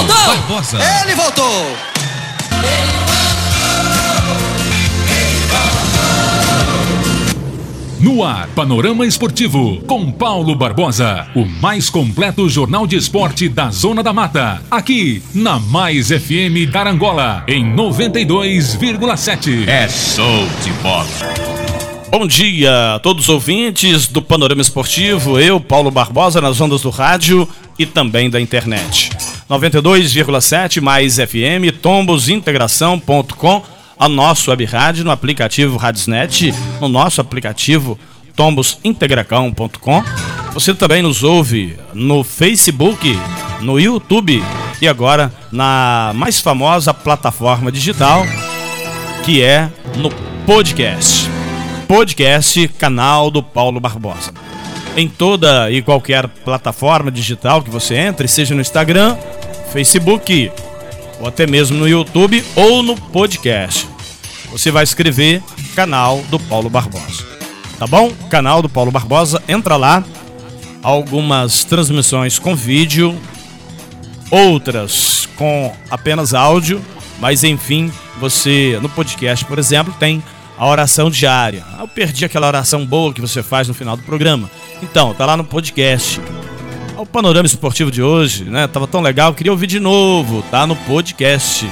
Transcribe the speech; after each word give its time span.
voltou! 0.00 0.26
Barbosa. 0.26 0.78
Ele 1.02 1.14
voltou! 1.14 1.76
No 8.00 8.24
ar, 8.24 8.48
Panorama 8.48 9.04
Esportivo, 9.04 9.78
com 9.86 10.10
Paulo 10.10 10.54
Barbosa. 10.54 11.26
O 11.34 11.44
mais 11.44 11.90
completo 11.90 12.48
jornal 12.48 12.86
de 12.86 12.96
esporte 12.96 13.46
da 13.46 13.70
Zona 13.70 14.02
da 14.02 14.10
Mata. 14.10 14.62
Aqui, 14.70 15.22
na 15.34 15.58
Mais 15.58 16.08
FM 16.08 16.72
Carangola, 16.72 17.44
em 17.46 17.62
92,7. 17.76 19.68
É 19.68 19.86
show 19.86 20.48
de 20.64 20.72
bola. 20.82 21.06
Bom 22.10 22.26
dia 22.26 22.94
a 22.94 22.98
todos 22.98 23.24
os 23.24 23.28
ouvintes 23.28 24.06
do 24.08 24.22
Panorama 24.22 24.62
Esportivo. 24.62 25.38
Eu, 25.38 25.60
Paulo 25.60 25.90
Barbosa, 25.90 26.40
nas 26.40 26.58
ondas 26.58 26.80
do 26.80 26.88
rádio 26.90 27.46
e 27.78 27.84
também 27.84 28.30
da 28.30 28.40
internet. 28.40 29.10
92,7 29.50 30.80
mais 30.80 31.16
FM, 31.16 31.76
tombosintegração.com 31.82 33.62
a 33.98 34.08
nosso 34.08 34.48
web 34.48 34.64
rádio 34.64 35.04
no 35.04 35.10
aplicativo 35.10 35.76
Radiosnet, 35.76 36.54
no 36.80 36.88
nosso 36.88 37.20
aplicativo 37.20 37.98
tombosintegracão.com. 38.36 40.04
Você 40.54 40.72
também 40.72 41.02
nos 41.02 41.24
ouve 41.24 41.76
no 41.92 42.22
Facebook, 42.22 43.18
no 43.60 43.80
YouTube 43.80 44.40
e 44.80 44.86
agora 44.86 45.32
na 45.50 46.12
mais 46.14 46.38
famosa 46.38 46.94
plataforma 46.94 47.72
digital 47.72 48.24
que 49.24 49.42
é 49.42 49.68
no 49.96 50.10
podcast. 50.46 51.28
Podcast 51.88 52.68
canal 52.78 53.32
do 53.32 53.42
Paulo 53.42 53.80
Barbosa. 53.80 54.32
Em 54.96 55.08
toda 55.08 55.70
e 55.72 55.82
qualquer 55.82 56.28
plataforma 56.28 57.10
digital 57.10 57.62
que 57.62 57.70
você 57.70 57.96
entre, 57.96 58.28
seja 58.28 58.54
no 58.54 58.60
Instagram, 58.60 59.16
Facebook, 59.72 60.50
ou 61.20 61.26
até 61.26 61.46
mesmo 61.46 61.76
no 61.76 61.88
YouTube 61.88 62.44
ou 62.54 62.82
no 62.82 62.96
podcast. 62.96 63.88
Você 64.50 64.70
vai 64.70 64.84
escrever 64.84 65.42
canal 65.74 66.22
do 66.30 66.38
Paulo 66.38 66.68
Barbosa. 66.68 67.24
Tá 67.78 67.86
bom? 67.86 68.12
Canal 68.28 68.60
do 68.62 68.68
Paulo 68.68 68.90
Barbosa, 68.90 69.42
entra 69.48 69.76
lá. 69.76 70.04
Algumas 70.82 71.62
transmissões 71.64 72.38
com 72.38 72.54
vídeo, 72.54 73.18
outras 74.30 75.28
com 75.36 75.74
apenas 75.90 76.32
áudio, 76.32 76.82
mas 77.18 77.44
enfim, 77.44 77.92
você 78.18 78.78
no 78.80 78.88
podcast, 78.88 79.44
por 79.44 79.58
exemplo, 79.58 79.94
tem 79.98 80.22
a 80.58 80.66
oração 80.66 81.10
diária. 81.10 81.64
Eu 81.78 81.88
perdi 81.88 82.24
aquela 82.24 82.46
oração 82.46 82.84
boa 82.84 83.12
que 83.14 83.20
você 83.20 83.42
faz 83.42 83.68
no 83.68 83.74
final 83.74 83.96
do 83.96 84.02
programa. 84.02 84.50
Então, 84.82 85.14
tá 85.14 85.24
lá 85.24 85.36
no 85.36 85.44
podcast. 85.44 86.20
O 87.00 87.06
panorama 87.06 87.46
esportivo 87.46 87.90
de 87.90 88.02
hoje, 88.02 88.44
né? 88.44 88.66
Tava 88.66 88.86
tão 88.86 89.00
legal, 89.00 89.32
queria 89.32 89.50
ouvir 89.50 89.66
de 89.66 89.80
novo. 89.80 90.42
Tá 90.50 90.66
no 90.66 90.76
podcast. 90.76 91.66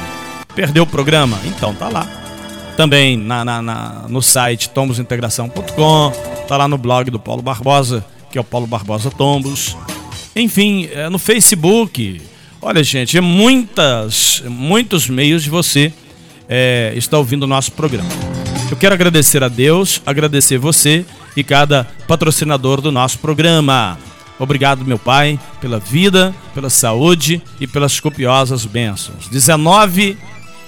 Perdeu 0.55 0.85
o 0.85 0.87
programa? 0.87 1.39
Então 1.45 1.75
tá 1.75 1.87
lá. 1.91 2.09
Também 2.79 3.15
na, 3.15 3.45
na, 3.45 3.61
na 3.61 4.07
no 4.09 4.23
site 4.23 4.71
tombosintegração.com. 4.71 6.13
Tá 6.49 6.57
lá 6.57 6.67
no 6.67 6.79
blog 6.79 7.11
do 7.11 7.21
Paulo 7.21 7.43
Barbosa, 7.43 8.03
que 8.33 8.39
é 8.39 8.41
o 8.41 8.45
Paulo 8.45 8.67
Barbosa 8.67 9.11
Tombos. 9.11 9.77
Enfim, 10.35 10.89
é 10.91 11.11
no 11.11 11.19
Facebook. 11.19 12.23
Olha, 12.63 12.83
gente, 12.83 13.19
é 13.19 13.21
muitas, 13.21 14.43
muitos 14.47 15.11
meios 15.11 15.43
de 15.43 15.51
você 15.51 15.93
é, 16.49 16.95
estar 16.97 17.19
ouvindo 17.19 17.43
o 17.43 17.47
nosso 17.47 17.73
programa. 17.73 18.09
Eu 18.71 18.79
quero 18.79 18.95
agradecer 18.95 19.45
a 19.45 19.49
Deus, 19.49 20.01
agradecer 20.07 20.57
você 20.57 21.05
e 21.37 21.45
cada 21.45 21.85
patrocinador 22.07 22.81
do 22.81 22.91
nosso 22.91 23.19
programa. 23.19 23.99
Obrigado, 24.39 24.85
meu 24.85 24.99
Pai, 24.99 25.39
pela 25.61 25.79
vida, 25.79 26.35
pela 26.55 26.71
saúde 26.71 27.43
e 27.61 27.67
pelas 27.67 27.99
copiosas 27.99 28.65
bênçãos. 28.65 29.29
19 29.29 30.17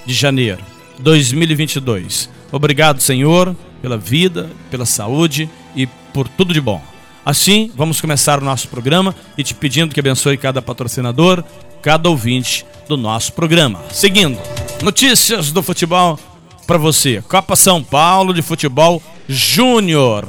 de 0.05 0.13
janeiro 0.13 0.61
de 0.97 1.03
2022. 1.03 2.29
Obrigado, 2.51 3.01
Senhor, 3.01 3.55
pela 3.81 3.97
vida, 3.97 4.49
pela 4.69 4.85
saúde 4.85 5.49
e 5.75 5.87
por 6.13 6.27
tudo 6.27 6.53
de 6.53 6.59
bom. 6.59 6.81
Assim, 7.25 7.71
vamos 7.75 8.01
começar 8.01 8.39
o 8.39 8.45
nosso 8.45 8.67
programa 8.67 9.15
e 9.37 9.43
te 9.43 9.53
pedindo 9.53 9.93
que 9.93 9.99
abençoe 9.99 10.37
cada 10.37 10.61
patrocinador, 10.61 11.43
cada 11.81 12.09
ouvinte 12.09 12.65
do 12.89 12.97
nosso 12.97 13.31
programa. 13.33 13.79
Seguindo, 13.91 14.37
notícias 14.81 15.51
do 15.51 15.63
futebol 15.63 16.19
para 16.67 16.77
você. 16.77 17.21
Copa 17.27 17.55
São 17.55 17.83
Paulo 17.83 18.33
de 18.33 18.41
Futebol 18.41 19.01
Júnior. 19.29 20.27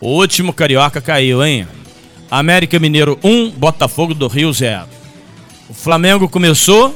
O 0.00 0.08
último 0.08 0.52
carioca 0.52 1.00
caiu, 1.00 1.44
hein? 1.44 1.66
América 2.30 2.78
Mineiro 2.78 3.18
1, 3.22 3.50
Botafogo 3.50 4.14
do 4.14 4.26
Rio 4.26 4.52
0. 4.52 4.86
O 5.68 5.74
Flamengo 5.74 6.28
começou 6.28 6.94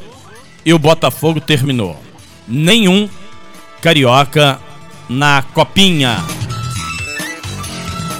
e 0.64 0.72
o 0.72 0.78
Botafogo 0.78 1.40
terminou. 1.40 1.96
Nenhum 2.46 3.08
carioca 3.80 4.58
na 5.08 5.42
copinha. 5.42 6.18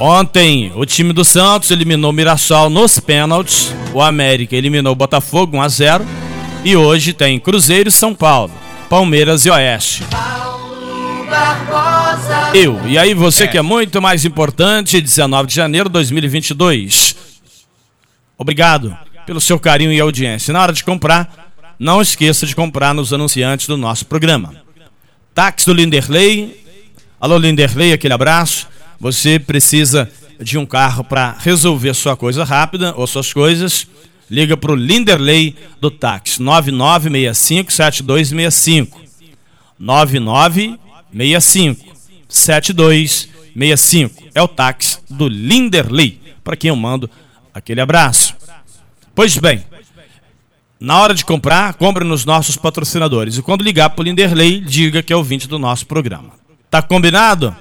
Ontem, 0.01 0.73
o 0.77 0.87
time 0.87 1.13
do 1.13 1.25
Santos 1.25 1.71
eliminou 1.71 2.11
o 2.11 2.15
Mirassol 2.15 2.71
nos 2.71 3.01
pênaltis. 3.01 3.75
O 3.93 4.01
América 4.01 4.55
eliminou 4.55 4.93
o 4.93 4.97
Botafogo 4.97 5.57
1 5.57 5.63
a 5.63 5.69
0. 5.69 6.07
E 6.65 6.77
hoje 6.77 7.13
tem 7.13 7.39
Cruzeiro 7.39 7.91
São 7.91 8.15
Paulo, 8.15 8.53
Palmeiras 8.89 9.45
e 9.45 9.51
Oeste. 9.51 10.05
Eu. 12.55 12.89
E 12.89 12.99
aí 12.99 13.15
você 13.15 13.47
que 13.47 13.59
é 13.59 13.63
muito 13.63 14.01
mais 14.01 14.25
importante, 14.25 15.01
19 15.01 15.49
de 15.49 15.55
janeiro 15.55 15.89
de 15.89 15.93
2022. 15.93 17.15
Obrigado 18.37 18.97
pelo 19.27 19.41
seu 19.41 19.59
carinho 19.59 19.93
e 19.93 20.01
audiência. 20.01 20.53
Na 20.53 20.63
hora 20.63 20.73
de 20.73 20.83
comprar, 20.83 21.53
não 21.79 22.01
esqueça 22.01 22.47
de 22.47 22.57
comprar 22.57 22.95
nos 22.95 23.13
anunciantes 23.13 23.67
do 23.67 23.77
nosso 23.77 24.07
programa. 24.07 24.55
Táxi 25.35 25.67
do 25.67 25.75
Linderley. 25.75 26.65
Alô 27.21 27.37
Linderley, 27.37 27.93
aquele 27.93 28.15
abraço. 28.15 28.67
Você 28.99 29.39
precisa 29.39 30.11
de 30.41 30.57
um 30.57 30.65
carro 30.65 31.05
para 31.05 31.37
resolver 31.39 31.95
sua 31.95 32.17
coisa 32.17 32.45
rápida 32.45 32.95
ou 32.97 33.07
suas 33.07 33.33
coisas. 33.33 33.87
Liga 34.31 34.57
para 34.57 34.73
o 34.73 34.75
Linderley 34.75 35.55
do 35.81 35.91
táxi 35.91 36.43
9965 36.43 37.73
7265. 37.73 39.01
9965 41.13 41.99
7265. 42.29 44.25
É 44.35 44.43
o 44.43 44.49
táxi 44.49 44.99
do 45.09 45.27
Linderley, 45.29 46.21
para 46.45 46.57
quem 46.57 46.69
eu 46.69 46.77
mando 46.77 47.11
aquele 47.53 47.81
abraço. 47.81 48.37
Pois 49.15 49.37
bem, 49.37 49.65
na 50.79 51.01
hora 51.01 51.15
de 51.15 51.25
comprar, 51.25 51.75
compre 51.75 52.05
nos 52.05 52.25
nossos 52.25 52.57
patrocinadores. 52.57 53.37
E 53.37 53.43
quando 53.43 53.65
ligar 53.65 53.91
para 53.91 54.03
o 54.03 54.05
Linderley, 54.05 54.61
diga 54.61 55.03
que 55.03 55.13
é 55.13 55.17
ouvinte 55.17 55.49
do 55.49 55.59
nosso 55.59 55.87
programa. 55.87 56.31
Tá 56.71 56.81
combinado? 56.81 57.57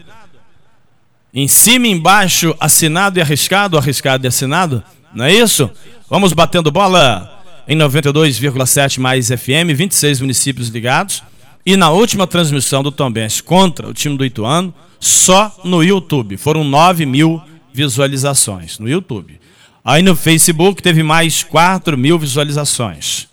Em 1.33 1.47
cima 1.47 1.87
e 1.87 1.91
embaixo, 1.91 2.55
assinado 2.59 3.17
e 3.17 3.21
arriscado, 3.21 3.77
arriscado 3.77 4.25
e 4.25 4.27
assinado? 4.27 4.83
Não 5.13 5.25
é 5.25 5.33
isso? 5.33 5.69
Vamos 6.09 6.33
batendo 6.33 6.71
bola 6.71 7.43
em 7.67 7.75
92,7 7.75 8.99
mais 8.99 9.27
FM, 9.29 9.75
26 9.75 10.21
municípios 10.21 10.69
ligados. 10.69 11.23
E 11.67 11.75
na 11.75 11.89
última 11.89 12.25
transmissão 12.25 12.81
do 12.81 12.93
Tombense 12.93 13.43
contra 13.43 13.89
o 13.89 13.93
time 13.93 14.15
do 14.15 14.23
Ituano, 14.23 14.73
só 15.01 15.53
no 15.65 15.83
YouTube. 15.83 16.37
Foram 16.37 16.63
9 16.63 17.05
mil 17.05 17.41
visualizações 17.73 18.79
no 18.79 18.87
YouTube. 18.87 19.37
Aí 19.83 20.01
no 20.01 20.15
Facebook 20.15 20.81
teve 20.81 21.03
mais 21.03 21.43
4 21.43 21.97
mil 21.97 22.17
visualizações. 22.17 23.27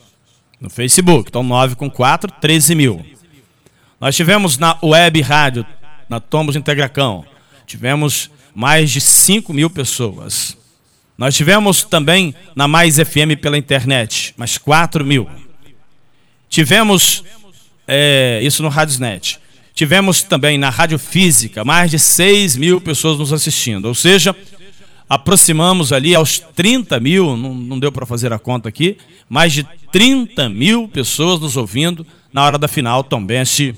No 0.60 0.68
Facebook, 0.68 1.28
então 1.28 1.44
9 1.44 1.76
com 1.76 1.88
4, 1.88 2.28
13 2.40 2.74
mil. 2.74 3.06
Nós 4.00 4.16
tivemos 4.16 4.58
na 4.58 4.76
web 4.82 5.20
rádio, 5.20 5.64
na 6.08 6.18
Tombos 6.18 6.56
Integracão, 6.56 7.24
tivemos 7.64 8.32
mais 8.52 8.90
de 8.90 9.00
5 9.00 9.54
mil 9.54 9.70
pessoas. 9.70 10.58
Nós 11.16 11.37
tivemos 11.37 11.84
também 11.84 12.34
na 12.56 12.66
Mais 12.66 12.96
FM 12.96 13.38
pela 13.40 13.56
internet, 13.56 14.34
mais 14.37 14.58
4 14.58 15.04
mil. 15.04 15.30
Tivemos 16.48 17.22
é, 17.86 18.40
isso 18.42 18.62
no 18.62 18.69
Radiosnet. 18.69 19.38
Tivemos 19.75 20.22
também 20.22 20.56
na 20.56 20.70
Rádio 20.70 20.98
Física 20.98 21.64
mais 21.64 21.90
de 21.90 21.98
6 21.98 22.56
mil 22.56 22.81
pessoas 22.81 23.19
nos 23.19 23.32
assistindo. 23.32 23.86
Ou 23.86 23.94
seja, 23.94 24.34
aproximamos 25.08 25.92
ali 25.92 26.14
aos 26.14 26.38
30 26.38 27.00
mil, 27.00 27.36
não, 27.36 27.54
não 27.54 27.78
deu 27.78 27.90
para 27.90 28.06
fazer 28.06 28.32
a 28.32 28.38
conta 28.38 28.69
aqui, 28.69 28.96
mais 29.28 29.52
de 29.52 29.66
30 29.90 30.48
mil 30.48 30.88
pessoas 30.88 31.40
nos 31.40 31.56
ouvindo 31.56 32.06
na 32.32 32.44
hora 32.44 32.58
da 32.58 32.69
final 32.69 33.02
Tombense 33.02 33.75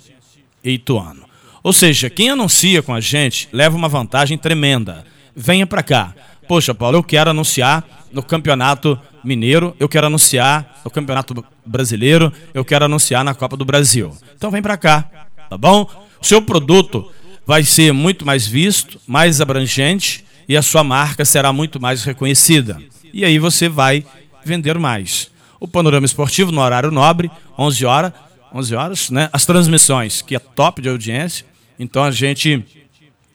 e 0.63 0.73
Ituano. 0.73 1.25
Ou 1.63 1.73
seja, 1.73 2.09
quem 2.09 2.31
anuncia 2.31 2.83
com 2.83 2.95
a 2.95 3.01
gente 3.01 3.49
leva 3.53 3.77
uma 3.77 3.89
vantagem 3.89 4.39
tremenda. 4.39 5.05
Venha 5.35 5.67
para 5.67 5.83
cá. 5.83 6.15
Poxa, 6.47 6.75
Paulo, 6.75 6.99
eu 6.99 7.03
quero 7.03 7.31
anunciar 7.31 8.06
no 8.17 8.23
Campeonato 8.23 8.99
Mineiro, 9.23 9.77
eu 9.79 9.87
quero 9.91 10.07
anunciar 10.07 10.81
no 10.83 10.91
Campeonato 10.91 11.45
Brasileiro, 11.67 12.33
eu 12.55 12.65
quero 12.65 12.87
anunciar 12.87 13.23
na 13.23 13.35
Copa 13.35 13.59
do 13.59 13.65
Brasil. 13.65 14.17
Então 14.35 14.51
vem 14.51 14.63
para 14.63 14.79
cá, 14.79 15.03
tá 15.51 15.59
bom? 15.59 15.87
O 16.19 16.25
seu 16.25 16.41
produto 16.41 17.13
vai 17.47 17.63
ser 17.63 17.93
muito 17.93 18.25
mais 18.25 18.47
visto, 18.47 18.99
mais 19.07 19.43
abrangente 19.43 20.25
e 20.49 20.57
a 20.57 20.63
sua 20.63 20.83
marca 20.83 21.27
será 21.27 21.53
muito 21.53 21.79
mais 21.79 22.05
reconhecida. 22.05 22.81
E 23.13 23.23
aí 23.23 23.39
você 23.39 23.69
vai 23.69 24.03
vender 24.43 24.79
mais. 24.79 25.31
O 25.61 25.69
Panorama 25.69 26.07
Esportivo 26.07 26.51
no 26.51 26.63
horário 26.63 26.91
nobre, 26.91 27.31
11 27.59 27.85
horas, 27.85 28.13
11 28.55 28.75
horas, 28.75 29.11
né? 29.11 29.29
As 29.31 29.45
transmissões, 29.45 30.23
que 30.23 30.35
é 30.35 30.39
top 30.39 30.81
de 30.81 30.89
audiência. 30.89 31.45
Então 31.79 32.03
a 32.03 32.11
gente 32.11 32.65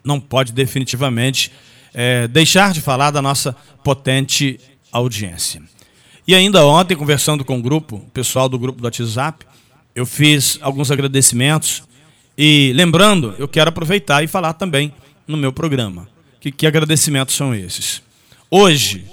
não 0.04 0.20
pode 0.20 0.52
definitivamente 0.52 1.52
é, 1.94 2.28
deixar 2.28 2.74
de 2.74 2.82
falar 2.82 3.12
da 3.12 3.22
nossa 3.22 3.56
potente 3.84 4.60
audiência. 4.92 5.62
E 6.28 6.36
ainda 6.36 6.66
ontem, 6.66 6.96
conversando 6.96 7.44
com 7.44 7.58
o 7.58 7.62
grupo, 7.62 7.96
o 7.96 8.10
pessoal 8.12 8.48
do 8.48 8.60
grupo 8.60 8.80
do 8.80 8.86
WhatsApp, 8.86 9.46
eu 9.96 10.06
fiz 10.06 10.58
alguns 10.62 10.92
agradecimentos. 10.92 11.84
E 12.38 12.72
lembrando, 12.76 13.36
eu 13.38 13.48
quero 13.48 13.70
aproveitar 13.70 14.24
e 14.24 14.28
falar 14.28 14.54
também 14.54 14.94
no 15.28 15.38
meu 15.38 15.52
programa. 15.52 16.08
Que, 16.40 16.52
que 16.52 16.66
agradecimentos 16.66 17.36
são 17.36 17.54
esses? 17.54 18.02
Hoje, 18.50 19.06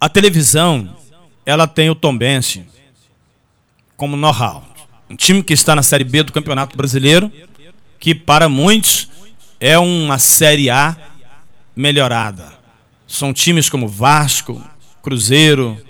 a 0.00 0.08
televisão, 0.08 0.96
ela 1.44 1.66
tem 1.66 1.88
o 1.90 1.94
Tombense 1.94 2.64
como 3.96 4.16
know-how. 4.16 4.64
Um 5.08 5.16
time 5.16 5.42
que 5.42 5.54
está 5.54 5.74
na 5.74 5.82
Série 5.82 6.04
B 6.04 6.22
do 6.22 6.32
Campeonato 6.32 6.76
Brasileiro, 6.76 7.30
que 7.98 8.14
para 8.14 8.48
muitos 8.48 9.08
é 9.60 9.78
uma 9.78 10.18
Série 10.18 10.68
A 10.68 10.96
melhorada. 11.74 12.52
São 13.06 13.32
times 13.32 13.70
como 13.70 13.88
Vasco, 13.88 14.62
Cruzeiro, 15.06 15.80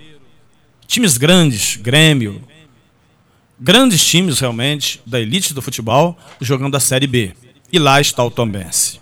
times 0.86 1.16
grandes, 1.16 1.76
Grêmio, 1.76 2.42
grandes 3.58 4.04
times 4.04 4.40
realmente 4.40 5.00
da 5.06 5.18
elite 5.18 5.54
do 5.54 5.62
futebol 5.62 6.18
jogando 6.38 6.76
a 6.76 6.80
Série 6.80 7.06
B. 7.06 7.32
E 7.72 7.78
lá 7.78 7.98
está 7.98 8.22
o 8.22 8.30
Tombense. 8.30 9.00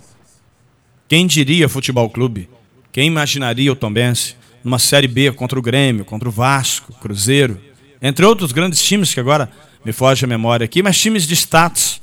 Quem 1.08 1.26
diria 1.26 1.68
futebol 1.68 2.08
clube? 2.08 2.48
Quem 2.92 3.08
imaginaria 3.08 3.72
o 3.72 3.74
Tombense 3.74 4.36
numa 4.62 4.78
Série 4.78 5.08
B 5.08 5.32
contra 5.32 5.58
o 5.58 5.62
Grêmio, 5.62 6.04
contra 6.04 6.28
o 6.28 6.32
Vasco, 6.32 6.92
Cruzeiro, 6.92 7.60
entre 8.00 8.24
outros 8.24 8.52
grandes 8.52 8.80
times 8.80 9.12
que 9.12 9.18
agora 9.18 9.50
me 9.84 9.90
foge 9.90 10.24
a 10.24 10.28
memória 10.28 10.64
aqui, 10.64 10.80
mas 10.80 10.96
times 10.96 11.26
de 11.26 11.34
status. 11.34 12.00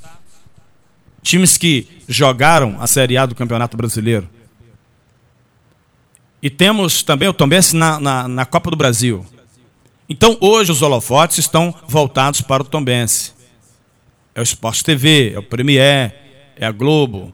Times 1.24 1.58
que 1.58 1.88
jogaram 2.10 2.76
a 2.82 2.88
Série 2.88 3.16
A 3.16 3.26
do 3.26 3.36
Campeonato 3.36 3.78
Brasileiro. 3.78 4.28
E 6.42 6.50
temos 6.50 7.04
também 7.04 7.28
o 7.28 7.34
Tombense 7.34 7.76
na, 7.76 8.00
na, 8.00 8.28
na 8.28 8.46
Copa 8.46 8.72
do 8.72 8.76
Brasil. 8.76 9.26
Então, 10.10 10.38
hoje, 10.42 10.72
os 10.72 10.82
holofotes 10.82 11.38
estão 11.38 11.74
voltados 11.88 12.42
para 12.42 12.64
o 12.64 12.66
Tombense. 12.66 13.34
É 14.34 14.40
o 14.40 14.44
Esporte 14.44 14.84
TV, 14.84 15.34
é 15.36 15.40
o 15.40 15.44
Premier, 15.44 16.16
é 16.56 16.66
a 16.66 16.72
Globo, 16.72 17.34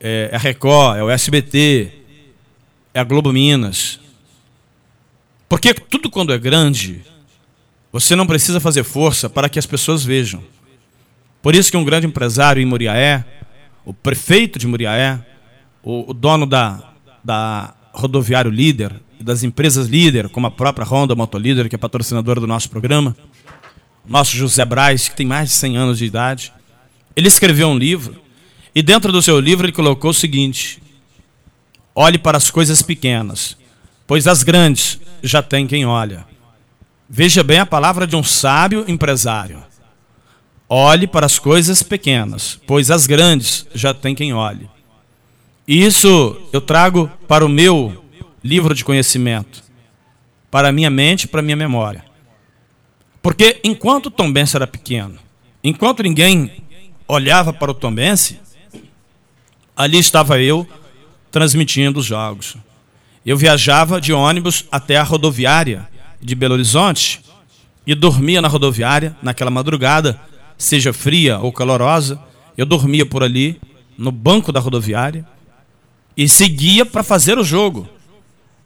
é 0.00 0.30
a 0.32 0.38
Record, 0.38 0.98
é 0.98 1.02
o 1.02 1.10
SBT, 1.10 1.92
é 2.94 3.00
a 3.00 3.04
Globo 3.04 3.32
Minas. 3.32 4.00
Porque 5.48 5.74
tudo 5.74 6.10
quando 6.10 6.32
é 6.32 6.38
grande, 6.38 7.02
você 7.92 8.16
não 8.16 8.26
precisa 8.26 8.58
fazer 8.58 8.84
força 8.84 9.28
para 9.30 9.48
que 9.48 9.58
as 9.58 9.66
pessoas 9.66 10.02
vejam. 10.02 10.42
Por 11.42 11.54
isso 11.54 11.70
que 11.70 11.76
um 11.76 11.84
grande 11.84 12.06
empresário 12.06 12.60
em 12.60 12.66
Muriaé, 12.66 13.24
o 13.84 13.94
prefeito 13.94 14.58
de 14.58 14.66
Muriaé, 14.66 15.20
o, 15.82 16.10
o 16.10 16.14
dono 16.14 16.46
da, 16.46 16.92
da 17.22 17.75
rodoviário 17.96 18.50
líder, 18.50 18.92
das 19.18 19.42
empresas 19.42 19.88
líder, 19.88 20.28
como 20.28 20.46
a 20.46 20.50
própria 20.50 20.86
Honda 20.86 21.14
Motolíder, 21.14 21.68
que 21.68 21.74
é 21.74 21.78
patrocinadora 21.78 22.38
do 22.38 22.46
nosso 22.46 22.68
programa, 22.68 23.16
nosso 24.06 24.36
José 24.36 24.64
Braz, 24.64 25.08
que 25.08 25.16
tem 25.16 25.26
mais 25.26 25.48
de 25.48 25.54
100 25.54 25.76
anos 25.76 25.98
de 25.98 26.04
idade, 26.04 26.52
ele 27.16 27.28
escreveu 27.28 27.68
um 27.68 27.78
livro 27.78 28.14
e 28.74 28.82
dentro 28.82 29.10
do 29.10 29.22
seu 29.22 29.40
livro 29.40 29.66
ele 29.66 29.72
colocou 29.72 30.10
o 30.10 30.14
seguinte: 30.14 30.82
Olhe 31.94 32.18
para 32.18 32.36
as 32.36 32.50
coisas 32.50 32.82
pequenas, 32.82 33.56
pois 34.06 34.26
as 34.26 34.42
grandes 34.42 35.00
já 35.22 35.42
tem 35.42 35.66
quem 35.66 35.86
olha. 35.86 36.26
Veja 37.08 37.42
bem 37.42 37.58
a 37.58 37.66
palavra 37.66 38.06
de 38.06 38.14
um 38.14 38.22
sábio 38.22 38.84
empresário. 38.86 39.62
Olhe 40.68 41.06
para 41.06 41.24
as 41.24 41.38
coisas 41.38 41.82
pequenas, 41.82 42.60
pois 42.66 42.90
as 42.90 43.06
grandes 43.06 43.66
já 43.74 43.94
tem 43.94 44.14
quem 44.14 44.34
olhe. 44.34 44.68
E 45.66 45.84
isso 45.84 46.40
eu 46.52 46.60
trago 46.60 47.10
para 47.26 47.44
o 47.44 47.48
meu 47.48 48.04
livro 48.42 48.72
de 48.72 48.84
conhecimento, 48.84 49.64
para 50.50 50.68
a 50.68 50.72
minha 50.72 50.90
mente, 50.90 51.26
para 51.26 51.40
a 51.40 51.42
minha 51.42 51.56
memória. 51.56 52.04
Porque 53.20 53.60
enquanto 53.64 54.06
o 54.06 54.10
Tombense 54.10 54.54
era 54.54 54.66
pequeno, 54.66 55.18
enquanto 55.64 56.04
ninguém 56.04 56.62
olhava 57.08 57.52
para 57.52 57.72
o 57.72 57.74
Tombense, 57.74 58.38
ali 59.76 59.98
estava 59.98 60.40
eu 60.40 60.66
transmitindo 61.32 61.98
os 61.98 62.06
jogos. 62.06 62.56
Eu 63.24 63.36
viajava 63.36 64.00
de 64.00 64.12
ônibus 64.12 64.64
até 64.70 64.96
a 64.96 65.02
rodoviária 65.02 65.88
de 66.22 66.36
Belo 66.36 66.54
Horizonte 66.54 67.20
e 67.84 67.92
dormia 67.92 68.40
na 68.40 68.46
rodoviária 68.46 69.16
naquela 69.20 69.50
madrugada, 69.50 70.20
seja 70.56 70.92
fria 70.92 71.40
ou 71.40 71.52
calorosa, 71.52 72.22
eu 72.56 72.64
dormia 72.64 73.04
por 73.04 73.24
ali 73.24 73.60
no 73.98 74.12
banco 74.12 74.52
da 74.52 74.60
rodoviária 74.60 75.26
e 76.16 76.28
seguia 76.28 76.86
para 76.86 77.02
fazer 77.02 77.38
o 77.38 77.44
jogo. 77.44 77.88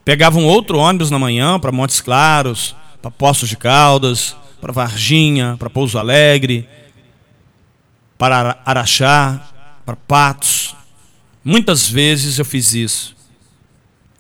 Pegava 0.05 0.39
um 0.39 0.47
outro 0.47 0.79
ônibus 0.79 1.11
na 1.11 1.19
manhã 1.19 1.59
para 1.59 1.73
Montes 1.73 2.01
Claros, 2.01 2.75
para 3.03 3.11
Poços 3.11 3.49
de 3.49 3.57
Caldas, 3.57 4.37
para 4.61 4.73
Varginha, 4.73 5.57
para 5.59 5.71
Pouso 5.71 5.99
Alegre, 5.99 6.69
para 8.17 8.61
Araxá, 8.65 9.49
para 9.85 9.97
Patos. 9.97 10.77
Muitas 11.45 11.89
vezes 11.89 12.39
eu 12.39 12.45
fiz 12.45 12.75
isso. 12.75 13.17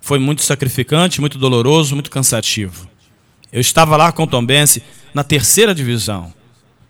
Foi 0.00 0.18
muito 0.18 0.42
sacrificante, 0.42 1.20
muito 1.20 1.38
doloroso, 1.38 1.94
muito 1.94 2.10
cansativo. 2.10 2.88
Eu 3.52 3.60
estava 3.60 3.96
lá 3.96 4.10
com 4.10 4.22
o 4.22 4.26
Tombense 4.26 4.82
na 5.12 5.22
terceira 5.22 5.74
divisão, 5.74 6.32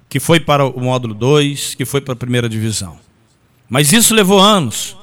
que 0.09 0.21
foi 0.21 0.39
para 0.39 0.65
o 0.65 0.81
módulo 0.81 1.15
2, 1.15 1.75
que 1.75 1.85
foi 1.85 2.01
para 2.01 2.13
a 2.13 2.17
primeira 2.17 2.49
divisão. 2.49 2.99
Mas 3.69 3.93
isso 3.93 4.15
levou 4.15 4.39
anos. 4.39 4.97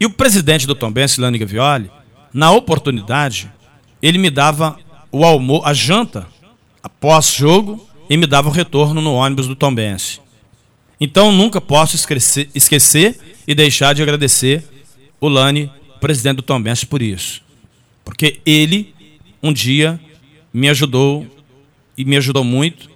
E 0.00 0.06
o 0.06 0.10
presidente 0.10 0.66
do 0.66 0.74
Tombense, 0.74 1.20
Lani 1.20 1.36
Gavioli, 1.36 1.90
na 2.32 2.50
oportunidade, 2.50 3.52
ele 4.00 4.16
me 4.16 4.30
dava 4.30 4.78
o 5.12 5.26
almoço, 5.26 5.66
a 5.66 5.74
janta 5.74 6.26
após 6.82 7.34
jogo 7.34 7.86
e 8.08 8.16
me 8.16 8.26
dava 8.26 8.48
o 8.48 8.52
retorno 8.52 9.02
no 9.02 9.12
ônibus 9.12 9.46
do 9.46 9.54
Tombense. 9.54 10.18
Então 10.98 11.30
nunca 11.30 11.60
posso 11.60 11.96
esquecer, 11.96 12.48
esquecer 12.54 13.18
e 13.46 13.54
deixar 13.54 13.94
de 13.94 14.02
agradecer 14.02 14.64
o 15.20 15.28
Lani, 15.28 15.70
presidente 16.00 16.36
do 16.36 16.42
Tombense, 16.42 16.86
por 16.86 17.02
isso. 17.02 17.42
Porque 18.02 18.40
ele 18.46 18.94
um 19.42 19.52
dia 19.52 20.00
me 20.52 20.70
ajudou 20.70 21.26
e 21.96 22.06
me 22.06 22.16
ajudou 22.16 22.42
muito 22.42 22.88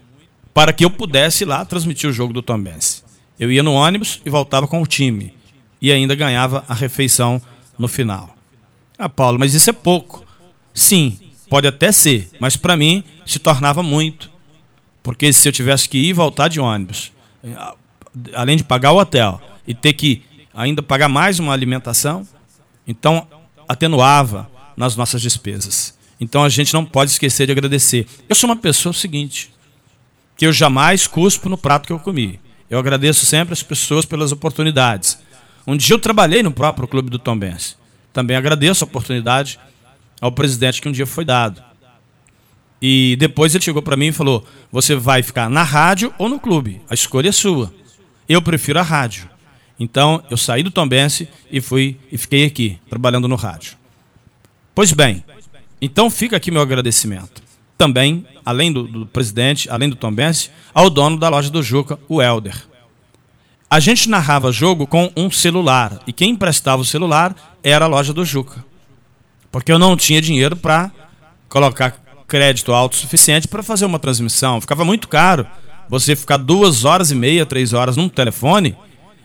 para 0.55 0.73
que 0.73 0.87
eu 0.87 0.91
pudesse 0.91 1.45
ir 1.45 1.47
lá 1.47 1.67
transmitir 1.67 2.09
o 2.09 2.13
jogo 2.13 2.33
do 2.33 2.41
Tombense. 2.41 3.03
Eu 3.39 3.53
ia 3.53 3.63
no 3.63 3.75
ônibus 3.75 4.23
e 4.25 4.31
voltava 4.31 4.67
com 4.67 4.81
o 4.81 4.87
time 4.87 5.35
e 5.85 5.93
ainda 5.93 6.15
ganhava 6.15 6.65
a 6.67 6.73
refeição 6.73 7.43
no 7.79 7.89
final. 7.89 8.35
Ah, 8.97 9.07
Paulo, 9.07 9.39
mas 9.39 9.53
isso 9.53 9.69
é 9.69 9.73
pouco. 9.75 10.25
Sim, 10.73 11.19
pode 11.51 11.67
até 11.67 11.93
ser, 11.93 12.31
mas 12.41 12.57
para 12.57 12.75
mim 12.75 13.05
se 13.27 13.39
tornava 13.39 13.83
muito. 13.83 14.31
Porque 15.03 15.31
se 15.31 15.47
eu 15.47 15.53
tivesse 15.53 15.87
que 15.87 15.99
ir 15.99 16.07
e 16.07 16.13
voltar 16.15 16.49
de 16.49 16.59
ônibus, 16.59 17.13
além 18.33 18.57
de 18.57 18.65
pagar 18.65 18.93
o 18.93 18.99
hotel 18.99 19.39
e 19.67 19.75
ter 19.75 19.93
que 19.93 20.23
ainda 20.55 20.83
pagar 20.83 21.11
mais 21.11 21.39
uma 21.39 21.53
alimentação, 21.53 22.27
então 22.89 23.29
atenuava 23.69 24.51
nas 24.79 24.97
nossas 24.97 25.21
despesas. 25.21 25.99
Então 26.19 26.45
a 26.45 26.49
gente 26.49 26.73
não 26.73 26.87
pode 26.87 27.11
esquecer 27.11 27.45
de 27.45 27.53
agradecer. 27.53 28.07
Eu 28.27 28.35
sou 28.35 28.49
uma 28.49 28.57
pessoa 28.57 28.95
seguinte, 28.95 29.53
que 30.35 30.47
eu 30.47 30.53
jamais 30.53 31.07
cuspo 31.07 31.51
no 31.51 31.59
prato 31.59 31.87
que 31.87 31.93
eu 31.93 32.01
comi. 32.01 32.41
Eu 32.71 32.79
agradeço 32.79 33.27
sempre 33.27 33.53
as 33.53 33.63
pessoas 33.63 34.07
pelas 34.07 34.33
oportunidades. 34.33 35.23
Um 35.67 35.77
dia 35.77 35.95
eu 35.95 35.99
trabalhei 35.99 36.43
no 36.43 36.51
próprio 36.51 36.87
clube 36.87 37.11
do 37.11 37.19
Tombense. 37.19 37.77
Também 38.13 38.37
agradeço 38.37 38.85
a 38.85 38.87
oportunidade 38.87 39.59
ao 40.21 40.31
presidente 40.31 40.81
que 40.81 40.89
um 40.89 40.93
dia 40.93 41.07
foi 41.07 41.25
dado. 41.25 41.63
E 42.81 43.17
depois 43.19 43.55
ele 43.55 43.65
chegou 43.65 43.81
para 43.81 43.97
mim 43.97 44.09
e 44.09 44.13
falou: 44.13 44.47
Você 44.71 44.95
vai 44.95 45.23
ficar 45.23 45.49
na 45.49 45.63
rádio 45.63 46.13
ou 46.19 46.29
no 46.29 46.39
clube? 46.39 46.81
A 46.89 46.95
escolha 46.95 47.31
é 47.31 47.33
sua. 47.33 47.73
Eu 48.29 48.43
prefiro 48.43 48.79
a 48.79 48.83
rádio. 48.83 49.29
Então 49.81 50.23
eu 50.31 50.37
saí 50.37 50.63
do 50.63 50.71
Tombense 50.71 51.29
e 51.51 51.61
fui 51.61 51.97
e 52.13 52.19
fiquei 52.19 52.45
aqui 52.45 52.79
trabalhando 52.89 53.27
no 53.27 53.37
rádio. 53.37 53.77
Pois 54.75 54.93
bem, 54.93 55.25
então 55.81 56.11
fica 56.11 56.37
aqui 56.37 56.51
meu 56.51 56.63
agradecimento. 56.63 57.43
Também, 57.77 58.25
além 58.45 58.73
do, 58.73 58.85
do 58.85 59.07
presidente, 59.07 59.69
além 59.69 59.89
do 59.89 59.97
Tombense, 59.97 60.51
ao 60.73 60.89
dono 60.89 61.19
da 61.19 61.29
loja 61.29 61.51
do 61.51 61.63
Juca, 61.63 61.99
o 62.09 62.23
Helder. 62.23 62.74
A 63.71 63.81
gente 63.81 64.09
narrava 64.09 64.53
jogo 64.53 64.87
com 64.87 65.11
um 65.17 65.31
celular. 65.31 66.01
E 66.07 66.13
quem 66.13 66.31
emprestava 66.31 66.83
o 66.83 66.85
celular 66.85 67.35
era 67.63 67.85
a 67.85 67.89
loja 67.89 68.13
do 68.13 68.25
Juca. 68.25 68.65
Porque 69.51 69.73
eu 69.73 69.79
não 69.79 69.97
tinha 69.97 70.21
dinheiro 70.21 70.57
para 70.57 70.91
colocar 71.49 71.99
crédito 72.27 72.73
alto 72.73 72.97
suficiente 72.97 73.49
para 73.49 73.63
fazer 73.63 73.85
uma 73.85 73.99
transmissão. 73.99 74.61
Ficava 74.61 74.85
muito 74.85 75.09
caro 75.09 75.47
você 75.89 76.17
ficar 76.17 76.37
duas 76.37 76.85
horas 76.85 77.11
e 77.11 77.15
meia, 77.15 77.47
três 77.47 77.73
horas 77.73 77.97
num 77.97 78.09
telefone, 78.09 78.77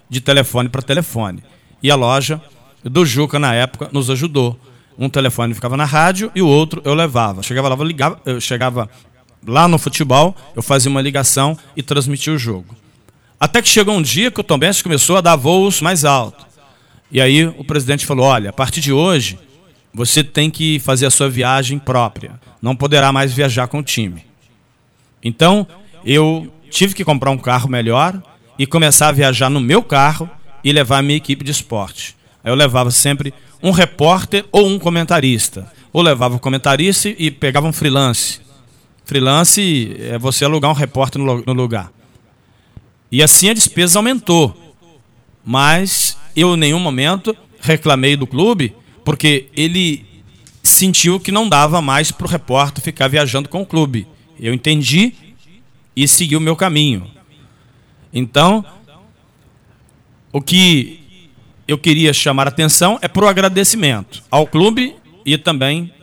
de 0.10 0.22
telefone 0.22 0.70
para 0.70 0.82
telefone. 0.82 1.44
E 1.82 1.90
a 1.90 1.96
loja 1.96 2.42
do 2.84 3.06
Juca, 3.06 3.40
na 3.40 3.54
época, 3.54 3.90
nos 3.92 4.10
ajudou. 4.10 4.60
Um 4.98 5.10
telefone 5.10 5.54
ficava 5.54 5.78
na 5.78 5.86
rádio 5.86 6.32
e 6.36 6.42
o 6.42 6.48
outro 6.48 6.82
eu 6.84 6.94
levava. 6.94 7.42
Chegava 7.42 7.70
lá, 7.70 7.76
eu, 7.76 7.84
ligava, 7.84 8.22
eu 8.26 8.42
chegava 8.42 8.90
lá 9.48 9.68
no 9.68 9.78
futebol, 9.78 10.36
eu 10.56 10.62
fazia 10.62 10.92
uma 10.92 11.02
ligação 11.02 11.58
e 11.76 11.82
transmitia 11.82 12.34
o 12.34 12.38
jogo. 12.38 12.76
Até 13.40 13.62
que 13.62 13.70
chegou 13.70 13.96
um 13.96 14.02
dia 14.02 14.30
que 14.30 14.42
o 14.42 14.44
Tom 14.44 14.58
Benz 14.58 14.82
começou 14.82 15.16
a 15.16 15.22
dar 15.22 15.38
voos 15.38 15.82
mais 15.82 16.04
altos. 16.04 16.46
E 17.12 17.22
aí 17.22 17.46
o 17.46 17.64
presidente 17.64 18.06
falou: 18.06 18.26
olha, 18.26 18.50
a 18.50 18.54
partir 18.54 18.82
de 18.82 18.92
hoje, 18.92 19.40
você 19.94 20.24
tem 20.24 20.50
que 20.52 20.80
fazer 20.80 21.06
a 21.06 21.12
sua 21.12 21.30
viagem 21.30 21.80
própria. 21.80 22.40
Não 22.62 22.76
poderá 22.76 23.12
mais 23.12 23.34
viajar 23.34 23.68
com 23.68 23.80
o 23.80 23.84
time. 23.84 24.26
Então, 25.24 25.66
eu 26.06 26.52
tive 26.70 26.94
que 26.94 27.06
comprar 27.06 27.32
um 27.32 27.38
carro 27.38 27.70
melhor 27.70 28.22
e 28.58 28.68
começar 28.68 29.08
a 29.08 29.12
viajar 29.12 29.50
no 29.50 29.62
meu 29.62 29.82
carro 29.82 30.30
e 30.64 30.72
levar 30.72 30.98
a 30.98 31.02
minha 31.02 31.18
equipe 31.18 31.44
de 31.44 31.52
esporte. 31.52 32.16
Aí 32.44 32.52
eu 32.52 32.56
levava 32.56 32.92
sempre 32.92 33.34
um 33.64 33.72
repórter 33.72 34.46
ou 34.52 34.68
um 34.68 34.78
comentarista. 34.78 35.72
Ou 35.92 36.02
levava 36.02 36.36
o 36.36 36.40
comentarista 36.40 37.10
e 37.10 37.32
pegava 37.32 37.68
um 37.68 37.74
freelance. 37.74 38.42
Freelance 39.06 39.96
é 40.00 40.20
você 40.20 40.46
alugar 40.46 40.70
um 40.70 40.76
repórter 40.76 41.22
no 41.22 41.54
lugar. 41.54 41.92
E 43.12 43.24
assim 43.24 43.50
a 43.50 43.54
despesa 43.54 44.00
aumentou. 44.00 44.76
Mas 45.44 46.18
eu, 46.36 46.54
em 46.56 46.58
nenhum 46.58 46.80
momento, 46.80 47.36
reclamei 47.60 48.16
do 48.16 48.28
clube, 48.28 48.76
porque 49.04 49.48
ele 49.56 50.06
sentiu 50.62 51.20
que 51.20 51.32
não 51.32 51.50
dava 51.50 51.82
mais 51.82 52.12
para 52.12 52.28
o 52.28 52.30
repórter 52.30 52.84
ficar 52.84 53.08
viajando 53.08 53.50
com 53.50 53.62
o 53.62 53.66
clube. 53.66 54.08
Eu 54.40 54.54
entendi 54.54 55.14
e 55.96 56.08
segui 56.08 56.36
o 56.36 56.42
meu 56.42 56.56
caminho. 56.56 57.08
Então, 58.14 58.64
o 60.32 60.42
que 60.42 61.00
eu 61.68 61.78
queria 61.78 62.14
chamar 62.14 62.48
a 62.48 62.50
atenção 62.50 62.98
é 63.02 63.08
para 63.08 63.26
o 63.26 63.28
agradecimento 63.28 64.24
ao 64.30 64.48
clube 64.48 64.96
e 65.26 65.38
também 65.38 65.94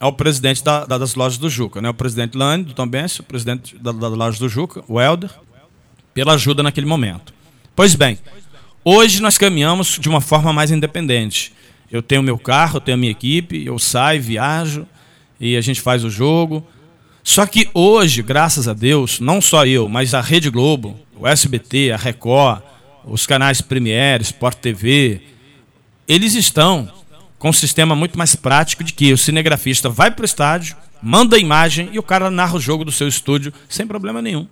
ao 0.00 0.12
presidente 0.12 0.62
da, 0.62 0.84
da, 0.84 0.98
das 0.98 1.14
lojas 1.14 1.38
do 1.38 1.50
Juca, 1.50 1.80
né? 1.80 1.88
o 1.88 1.94
presidente 1.94 2.36
Lane, 2.36 2.62
do 2.62 2.72
Tom 2.72 2.86
Benz, 2.86 3.18
o 3.18 3.22
presidente 3.24 3.76
da, 3.76 3.90
da 3.90 4.08
loja 4.08 4.38
do 4.38 4.48
Juca, 4.48 4.84
o 4.86 5.00
Helder, 5.00 5.30
pela 6.18 6.34
ajuda 6.34 6.64
naquele 6.64 6.84
momento. 6.84 7.32
Pois 7.76 7.94
bem, 7.94 8.18
hoje 8.84 9.22
nós 9.22 9.38
caminhamos 9.38 10.00
de 10.00 10.08
uma 10.08 10.20
forma 10.20 10.52
mais 10.52 10.72
independente. 10.72 11.52
Eu 11.92 12.02
tenho 12.02 12.24
meu 12.24 12.36
carro, 12.36 12.78
eu 12.78 12.80
tenho 12.80 12.96
a 12.96 12.98
minha 12.98 13.12
equipe, 13.12 13.64
eu 13.64 13.78
saio, 13.78 14.20
viajo 14.20 14.84
e 15.38 15.56
a 15.56 15.60
gente 15.60 15.80
faz 15.80 16.02
o 16.02 16.10
jogo. 16.10 16.66
Só 17.22 17.46
que 17.46 17.70
hoje, 17.72 18.20
graças 18.20 18.66
a 18.66 18.72
Deus, 18.72 19.20
não 19.20 19.40
só 19.40 19.64
eu, 19.64 19.88
mas 19.88 20.12
a 20.12 20.20
Rede 20.20 20.50
Globo, 20.50 20.98
o 21.14 21.24
SBT, 21.24 21.92
a 21.92 21.96
Record, 21.96 22.62
os 23.04 23.24
canais 23.24 23.60
Premiere, 23.60 24.24
Sport 24.24 24.58
TV, 24.58 25.20
eles 26.08 26.34
estão 26.34 26.90
com 27.38 27.50
um 27.50 27.52
sistema 27.52 27.94
muito 27.94 28.18
mais 28.18 28.34
prático 28.34 28.82
de 28.82 28.92
que 28.92 29.12
o 29.12 29.18
cinegrafista 29.18 29.88
vai 29.88 30.10
para 30.10 30.22
o 30.22 30.26
estádio, 30.26 30.76
manda 31.00 31.36
a 31.36 31.38
imagem 31.38 31.90
e 31.92 31.98
o 32.00 32.02
cara 32.02 32.28
narra 32.28 32.56
o 32.56 32.60
jogo 32.60 32.84
do 32.84 32.90
seu 32.90 33.06
estúdio 33.06 33.54
sem 33.68 33.86
problema 33.86 34.20
nenhum. 34.20 34.48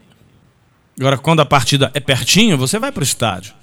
Agora, 0.99 1.19
quando 1.19 1.41
a 1.41 1.47
partida 1.47 1.91
é 1.95 2.01
pertinho, 2.01 2.57
você 2.57 2.79
vai 2.79 2.91
para 2.91 3.03
o 3.03 3.05
estádio. 3.05 3.55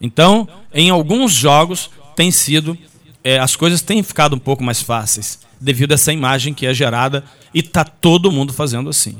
Então, 0.00 0.48
em 0.72 0.90
alguns 0.90 1.32
jogos, 1.32 1.90
tem 2.14 2.30
sido. 2.30 2.76
É, 3.24 3.38
as 3.38 3.54
coisas 3.54 3.80
têm 3.80 4.02
ficado 4.02 4.34
um 4.34 4.38
pouco 4.38 4.64
mais 4.64 4.82
fáceis 4.82 5.38
devido 5.60 5.92
a 5.92 5.94
essa 5.94 6.12
imagem 6.12 6.52
que 6.52 6.66
é 6.66 6.74
gerada 6.74 7.24
e 7.54 7.60
está 7.60 7.84
todo 7.84 8.32
mundo 8.32 8.52
fazendo 8.52 8.90
assim. 8.90 9.16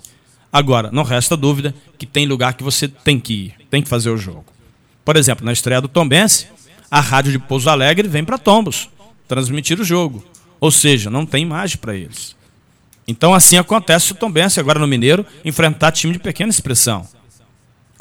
Agora, 0.52 0.90
não 0.92 1.04
resta 1.04 1.36
dúvida 1.36 1.74
que 1.96 2.04
tem 2.04 2.26
lugar 2.26 2.54
que 2.54 2.64
você 2.64 2.88
tem 2.88 3.18
que 3.18 3.32
ir, 3.32 3.54
tem 3.70 3.80
que 3.80 3.88
fazer 3.88 4.10
o 4.10 4.18
jogo. 4.18 4.44
Por 5.04 5.16
exemplo, 5.16 5.44
na 5.44 5.52
estreia 5.52 5.80
do 5.80 5.88
Tombense, 5.88 6.48
a 6.90 7.00
rádio 7.00 7.32
de 7.32 7.38
Pouso 7.38 7.70
Alegre 7.70 8.08
vem 8.08 8.24
para 8.24 8.36
Tombos 8.36 8.90
transmitir 9.26 9.80
o 9.80 9.84
jogo. 9.84 10.22
Ou 10.60 10.70
seja, 10.70 11.08
não 11.08 11.24
tem 11.24 11.42
imagem 11.42 11.78
para 11.78 11.96
eles. 11.96 12.36
Então 13.06 13.32
assim 13.32 13.56
acontece 13.56 14.12
o 14.12 14.14
Tombense 14.14 14.60
agora 14.60 14.78
no 14.78 14.86
Mineiro 14.86 15.24
enfrentar 15.44 15.92
time 15.92 16.12
de 16.12 16.18
pequena 16.18 16.50
expressão, 16.50 17.06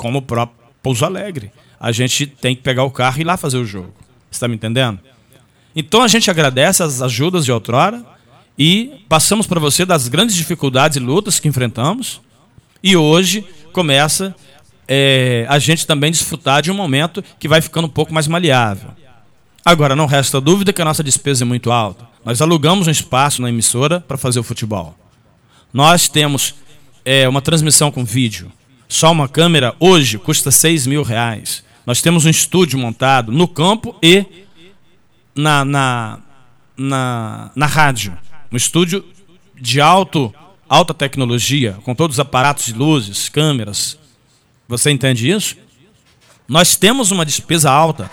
como 0.02 0.18
o 0.18 0.22
próprio 0.24 0.58
Pouso 0.82 1.06
Alegre. 1.06 1.52
A 1.80 1.92
gente 1.92 2.26
tem 2.26 2.56
que 2.56 2.64
pegar 2.64 2.84
o 2.84 2.90
carro 2.90 3.20
e 3.20 3.22
ir 3.22 3.24
lá 3.24 3.38
fazer 3.38 3.58
o 3.58 3.66
jogo. 3.66 3.94
Está 4.32 4.48
me 4.48 4.56
entendendo? 4.56 5.00
Então 5.76 6.02
a 6.02 6.08
gente 6.08 6.32
agradece 6.32 6.82
as 6.82 7.04
ajudas 7.04 7.46
de 7.46 7.52
outrora 7.52 8.04
e 8.58 9.06
passamos 9.08 9.46
para 9.46 9.60
você 9.60 9.86
das 9.86 10.08
grandes 10.08 10.36
dificuldades 10.36 10.98
e 10.98 11.00
lutas 11.00 11.40
que 11.40 11.48
enfrentamos. 11.48 12.20
E 12.82 12.98
hoje 12.98 13.46
começa 13.74 14.36
é, 14.88 15.46
a 15.48 15.60
gente 15.60 15.86
também 15.86 16.10
desfrutar 16.10 16.64
de 16.64 16.72
um 16.72 16.76
momento 16.76 17.24
que 17.40 17.48
vai 17.48 17.62
ficando 17.62 17.86
um 17.86 17.92
pouco 17.92 18.12
mais 18.12 18.28
maleável. 18.28 18.90
Agora, 19.64 19.96
não 19.96 20.08
resta 20.08 20.42
dúvida 20.42 20.74
que 20.74 20.82
a 20.82 20.86
nossa 20.86 21.04
despesa 21.04 21.44
é 21.44 21.46
muito 21.46 21.72
alta. 21.72 22.08
Nós 22.26 22.42
alugamos 22.42 22.88
um 22.88 22.92
espaço 22.92 23.40
na 23.40 23.50
emissora 23.50 24.00
para 24.00 24.18
fazer 24.18 24.40
o 24.40 24.44
futebol. 24.44 24.98
Nós 25.72 26.08
temos 26.08 26.56
é, 27.06 27.30
uma 27.30 27.40
transmissão 27.40 27.92
com 27.92 28.04
vídeo. 28.04 28.52
Só 28.92 29.10
uma 29.10 29.30
câmera 29.30 29.74
hoje 29.80 30.18
custa 30.18 30.52
6 30.52 30.86
mil 30.86 31.02
reais. 31.02 31.64
Nós 31.86 32.02
temos 32.02 32.26
um 32.26 32.30
estúdio 32.30 32.78
montado 32.78 33.32
no 33.32 33.48
campo 33.48 33.96
e 34.04 34.26
na, 35.34 35.64
na, 35.64 36.20
na, 36.76 37.52
na 37.56 37.66
rádio. 37.68 38.18
Um 38.52 38.58
estúdio 38.58 39.02
de 39.56 39.80
alto, 39.80 40.36
alta 40.68 40.94
tecnologia, 40.94 41.78
com 41.86 41.96
todos 41.96 42.16
os 42.16 42.20
aparatos 42.20 42.66
de 42.66 42.74
luzes, 42.74 43.30
câmeras. 43.30 43.98
Você 44.68 44.92
entende 44.92 45.32
isso? 45.32 45.56
Nós 46.46 46.76
temos 46.76 47.12
uma 47.12 47.26
despesa 47.26 47.72
alta. 47.72 48.12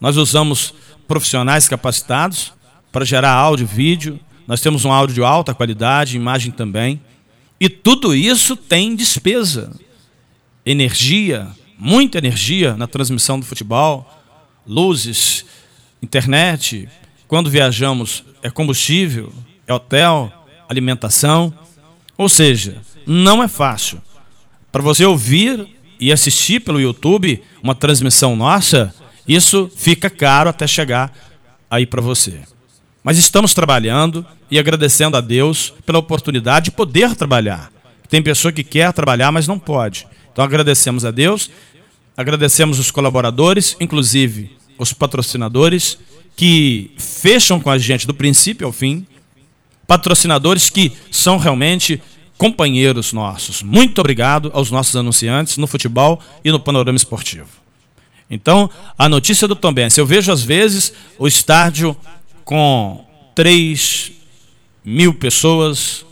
Nós 0.00 0.16
usamos 0.16 0.72
profissionais 1.08 1.66
capacitados 1.66 2.52
para 2.92 3.04
gerar 3.04 3.32
áudio, 3.32 3.66
vídeo. 3.66 4.20
Nós 4.46 4.60
temos 4.60 4.84
um 4.84 4.92
áudio 4.92 5.16
de 5.16 5.22
alta 5.24 5.52
qualidade, 5.52 6.14
imagem 6.14 6.52
também. 6.52 7.00
E 7.58 7.68
tudo 7.68 8.14
isso 8.14 8.54
tem 8.54 8.94
despesa. 8.94 9.72
Energia, 10.64 11.48
muita 11.78 12.18
energia 12.18 12.76
na 12.76 12.86
transmissão 12.86 13.40
do 13.40 13.46
futebol, 13.46 14.08
luzes, 14.66 15.44
internet. 16.02 16.88
Quando 17.26 17.50
viajamos, 17.50 18.24
é 18.42 18.50
combustível, 18.50 19.32
é 19.66 19.72
hotel, 19.72 20.32
alimentação. 20.68 21.52
Ou 22.16 22.28
seja, 22.28 22.76
não 23.06 23.42
é 23.42 23.48
fácil. 23.48 24.00
Para 24.70 24.82
você 24.82 25.04
ouvir 25.04 25.66
e 25.98 26.12
assistir 26.12 26.60
pelo 26.60 26.80
YouTube 26.80 27.42
uma 27.62 27.74
transmissão 27.74 28.34
nossa, 28.36 28.94
isso 29.26 29.70
fica 29.76 30.08
caro 30.08 30.50
até 30.50 30.66
chegar 30.66 31.12
aí 31.70 31.86
para 31.86 32.00
você. 32.00 32.40
Mas 33.02 33.18
estamos 33.18 33.54
trabalhando 33.54 34.24
e 34.50 34.58
agradecendo 34.58 35.16
a 35.16 35.20
Deus 35.20 35.72
pela 35.84 35.98
oportunidade 35.98 36.66
de 36.66 36.70
poder 36.70 37.16
trabalhar. 37.16 37.72
Tem 38.08 38.22
pessoa 38.22 38.52
que 38.52 38.62
quer 38.62 38.92
trabalhar, 38.92 39.32
mas 39.32 39.48
não 39.48 39.58
pode. 39.58 40.06
Então 40.32 40.44
agradecemos 40.44 41.04
a 41.04 41.10
Deus, 41.10 41.50
agradecemos 42.16 42.78
os 42.78 42.90
colaboradores, 42.90 43.76
inclusive 43.80 44.56
os 44.78 44.92
patrocinadores 44.92 45.98
que 46.34 46.90
fecham 46.96 47.60
com 47.60 47.70
a 47.70 47.78
gente 47.78 48.06
do 48.06 48.14
princípio 48.14 48.66
ao 48.66 48.72
fim, 48.72 49.06
patrocinadores 49.86 50.70
que 50.70 50.92
são 51.10 51.36
realmente 51.36 52.00
companheiros 52.38 53.12
nossos. 53.12 53.62
Muito 53.62 54.00
obrigado 54.00 54.50
aos 54.54 54.70
nossos 54.70 54.96
anunciantes 54.96 55.58
no 55.58 55.66
futebol 55.66 56.20
e 56.44 56.50
no 56.50 56.58
panorama 56.58 56.96
esportivo. 56.96 57.48
Então, 58.28 58.70
a 58.96 59.08
notícia 59.08 59.46
do 59.46 59.54
Tombense, 59.54 60.00
eu 60.00 60.06
vejo 60.06 60.32
às 60.32 60.42
vezes 60.42 60.92
o 61.18 61.28
estádio 61.28 61.94
com 62.44 63.04
3 63.34 64.12
mil 64.84 65.12
pessoas, 65.14 66.04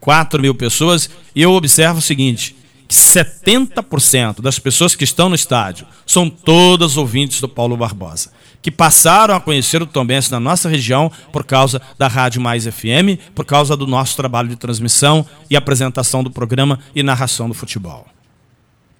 4 0.00 0.40
mil 0.40 0.54
pessoas, 0.54 1.10
e 1.34 1.42
eu 1.42 1.52
observo 1.52 1.98
o 1.98 2.02
seguinte: 2.02 2.56
que 2.86 2.94
70% 2.94 4.40
das 4.40 4.58
pessoas 4.58 4.94
que 4.94 5.04
estão 5.04 5.28
no 5.28 5.34
estádio 5.34 5.86
são 6.06 6.30
todas 6.30 6.96
ouvintes 6.96 7.40
do 7.40 7.48
Paulo 7.48 7.76
Barbosa, 7.76 8.30
que 8.62 8.70
passaram 8.70 9.34
a 9.34 9.40
conhecer 9.40 9.82
o 9.82 9.86
Tombense 9.86 10.30
na 10.30 10.40
nossa 10.40 10.68
região 10.68 11.10
por 11.32 11.44
causa 11.44 11.80
da 11.98 12.08
Rádio 12.08 12.40
Mais 12.40 12.64
FM, 12.64 13.18
por 13.34 13.44
causa 13.44 13.76
do 13.76 13.86
nosso 13.86 14.16
trabalho 14.16 14.48
de 14.48 14.56
transmissão 14.56 15.26
e 15.50 15.56
apresentação 15.56 16.22
do 16.22 16.30
programa 16.30 16.78
e 16.94 17.02
narração 17.02 17.48
do 17.48 17.54
futebol. 17.54 18.06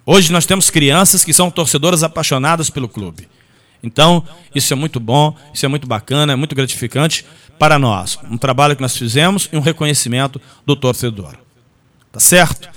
Hoje 0.04 0.32
nós 0.32 0.46
temos 0.46 0.70
crianças 0.70 1.24
que 1.24 1.32
são 1.32 1.50
torcedoras 1.50 2.02
apaixonadas 2.02 2.70
pelo 2.70 2.88
clube. 2.88 3.28
Então, 3.82 4.24
isso 4.54 4.72
é 4.72 4.76
muito 4.76 4.98
bom, 4.98 5.36
isso 5.52 5.64
é 5.64 5.68
muito 5.68 5.86
bacana, 5.86 6.32
é 6.32 6.36
muito 6.36 6.54
gratificante 6.54 7.24
para 7.58 7.78
nós. 7.78 8.18
Um 8.30 8.38
trabalho 8.38 8.74
que 8.74 8.82
nós 8.82 8.96
fizemos 8.96 9.48
e 9.52 9.56
um 9.56 9.60
reconhecimento 9.60 10.40
do 10.64 10.74
torcedor. 10.74 11.34
Tá 12.10 12.20
certo? 12.20 12.75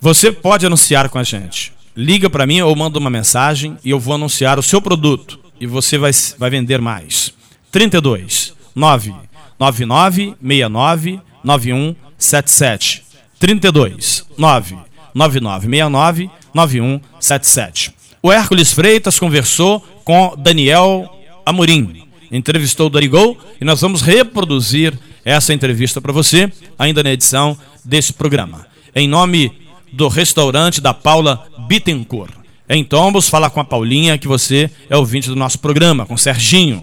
Você 0.00 0.30
pode 0.30 0.64
anunciar 0.66 1.08
com 1.08 1.18
a 1.18 1.22
gente. 1.22 1.72
Liga 1.96 2.30
para 2.30 2.46
mim 2.46 2.60
ou 2.60 2.74
manda 2.76 2.98
uma 2.98 3.10
mensagem 3.10 3.76
e 3.84 3.90
eu 3.90 3.98
vou 3.98 4.14
anunciar 4.14 4.58
o 4.58 4.62
seu 4.62 4.80
produto 4.80 5.38
e 5.60 5.66
você 5.66 5.98
vai, 5.98 6.12
vai 6.38 6.50
vender 6.50 6.80
mais. 6.80 7.34
32 7.72 8.54
9 8.74 9.14
99 9.58 10.36
69 10.40 11.20
9177 11.42 13.02
32 13.38 14.24
9 14.36 14.78
9969 15.14 16.30
9177. 16.54 17.94
O 18.22 18.32
Hércules 18.32 18.72
Freitas 18.72 19.18
conversou 19.18 19.80
com 20.04 20.34
Daniel 20.36 21.08
Amorim 21.44 22.08
entrevistou 22.30 22.86
o 22.86 22.90
Dorigol 22.90 23.38
e 23.60 23.64
nós 23.64 23.80
vamos 23.80 24.02
reproduzir 24.02 24.98
essa 25.24 25.52
entrevista 25.52 26.00
para 26.00 26.12
você, 26.12 26.50
ainda 26.78 27.02
na 27.02 27.12
edição 27.12 27.58
desse 27.84 28.12
programa. 28.12 28.66
Em 28.94 29.08
nome 29.08 29.52
do 29.92 30.08
restaurante 30.08 30.80
da 30.80 30.92
Paula 30.94 31.46
Bittencourt. 31.66 32.32
Em 32.68 32.84
Tombos, 32.84 33.28
fala 33.28 33.48
com 33.48 33.60
a 33.60 33.64
Paulinha 33.64 34.18
que 34.18 34.28
você 34.28 34.70
é 34.90 34.96
ouvinte 34.96 35.28
do 35.28 35.36
nosso 35.36 35.58
programa, 35.58 36.04
com 36.04 36.16
Serginho, 36.16 36.82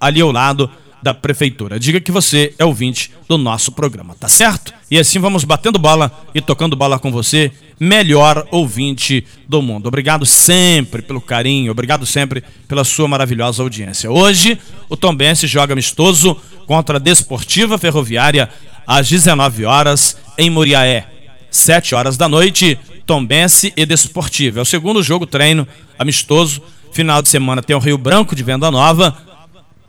ali 0.00 0.20
ao 0.20 0.30
lado 0.30 0.70
da 1.02 1.14
prefeitura. 1.14 1.78
Diga 1.78 2.00
que 2.00 2.12
você 2.12 2.54
é 2.58 2.64
ouvinte 2.64 3.10
do 3.28 3.38
nosso 3.38 3.72
programa, 3.72 4.14
tá 4.18 4.28
certo? 4.28 4.72
E 4.90 4.98
assim 4.98 5.18
vamos 5.18 5.44
batendo 5.44 5.78
bola 5.78 6.10
e 6.34 6.40
tocando 6.40 6.76
bola 6.76 6.98
com 6.98 7.10
você, 7.10 7.52
melhor 7.78 8.46
ouvinte 8.50 9.24
do 9.48 9.62
mundo. 9.62 9.86
Obrigado 9.86 10.26
sempre 10.26 11.02
pelo 11.02 11.20
carinho, 11.20 11.70
obrigado 11.70 12.04
sempre 12.04 12.42
pela 12.66 12.84
sua 12.84 13.08
maravilhosa 13.08 13.62
audiência. 13.62 14.10
Hoje, 14.10 14.58
o 14.88 14.96
Tombense 14.96 15.46
joga 15.46 15.72
amistoso 15.72 16.36
contra 16.66 16.96
a 16.96 17.00
Desportiva 17.00 17.78
Ferroviária 17.78 18.48
às 18.86 19.08
19 19.08 19.64
horas 19.64 20.16
em 20.36 20.50
Muriaé. 20.50 21.17
7 21.50 21.94
horas 21.94 22.16
da 22.16 22.28
noite, 22.28 22.78
Tombense 23.06 23.72
e 23.76 23.86
Desportiva. 23.86 24.60
É 24.60 24.62
o 24.62 24.66
segundo 24.66 25.02
jogo 25.02 25.26
treino 25.26 25.66
amistoso. 25.98 26.62
Final 26.92 27.22
de 27.22 27.28
semana 27.28 27.62
tem 27.62 27.76
o 27.76 27.78
Rio 27.78 27.98
Branco 27.98 28.34
de 28.34 28.42
Venda 28.42 28.70
Nova 28.70 29.16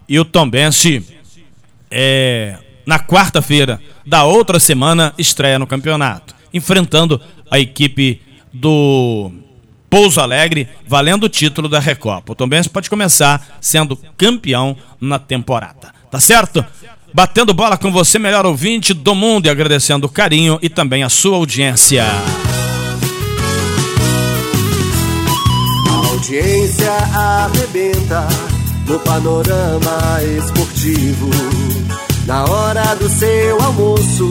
e 0.07 0.19
o 0.19 0.25
Tombense 0.25 1.03
é, 1.89 2.57
na 2.85 2.99
quarta-feira 2.99 3.79
da 4.05 4.23
outra 4.23 4.59
semana 4.59 5.13
estreia 5.17 5.59
no 5.59 5.67
campeonato, 5.67 6.35
enfrentando 6.53 7.21
a 7.49 7.59
equipe 7.59 8.21
do 8.51 9.31
Pouso 9.89 10.19
Alegre, 10.21 10.67
valendo 10.87 11.23
o 11.23 11.29
título 11.29 11.69
da 11.69 11.79
Recopa. 11.79 12.31
O 12.31 12.35
Tombense 12.35 12.69
pode 12.69 12.89
começar 12.89 13.57
sendo 13.61 13.95
campeão 14.17 14.75
na 14.99 15.17
temporada. 15.17 15.93
Tá 16.11 16.19
certo? 16.19 16.65
Batendo 17.13 17.53
bola 17.53 17.77
com 17.77 17.91
você, 17.91 18.19
melhor 18.19 18.45
ouvinte 18.45 18.93
do 18.93 19.15
mundo, 19.15 19.47
e 19.47 19.49
agradecendo 19.49 20.07
o 20.07 20.09
carinho 20.09 20.59
e 20.61 20.69
também 20.69 21.03
a 21.03 21.09
sua 21.09 21.37
audiência. 21.37 22.05
A 25.87 26.07
audiência 26.07 26.91
arrebenta 26.91 28.27
no 28.87 28.99
panorama 28.99 30.19
esportivo. 30.37 31.29
Na 32.25 32.45
hora 32.45 32.95
do 32.95 33.09
seu 33.09 33.59
almoço 33.59 34.29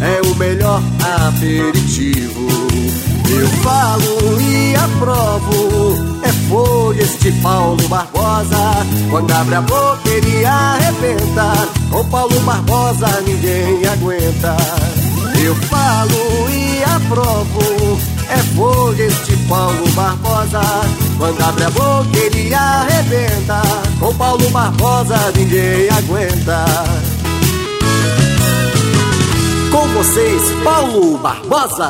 é 0.00 0.20
o 0.28 0.34
melhor 0.36 0.80
aperitivo. 1.26 2.71
Eu 3.34 3.48
falo 3.62 4.40
e 4.40 4.74
aprovo, 4.76 5.96
é 6.22 6.32
folha 6.48 7.02
este 7.02 7.32
Paulo 7.40 7.88
Barbosa. 7.88 8.86
Quando 9.10 9.30
abre 9.32 9.54
a 9.54 9.60
boca 9.62 10.08
ele 10.08 10.44
arrebenta, 10.44 11.52
com 11.90 12.04
Paulo 12.10 12.38
Barbosa 12.40 13.08
ninguém 13.26 13.86
aguenta. 13.86 14.56
Eu 15.42 15.54
falo 15.54 16.50
e 16.50 16.84
aprovo, 16.84 17.98
é 18.28 18.36
folha 18.54 19.02
este 19.02 19.36
Paulo 19.48 19.88
Barbosa. 19.92 20.60
Quando 21.16 21.40
abre 21.40 21.64
a 21.64 21.70
boca 21.70 22.18
ele 22.18 22.54
arrebenta, 22.54 23.62
com 23.98 24.14
Paulo 24.14 24.48
Barbosa 24.50 25.16
ninguém 25.34 25.88
aguenta. 25.88 26.64
Com 29.70 29.88
vocês, 29.88 30.42
Paulo 30.62 31.16
Barbosa. 31.16 31.88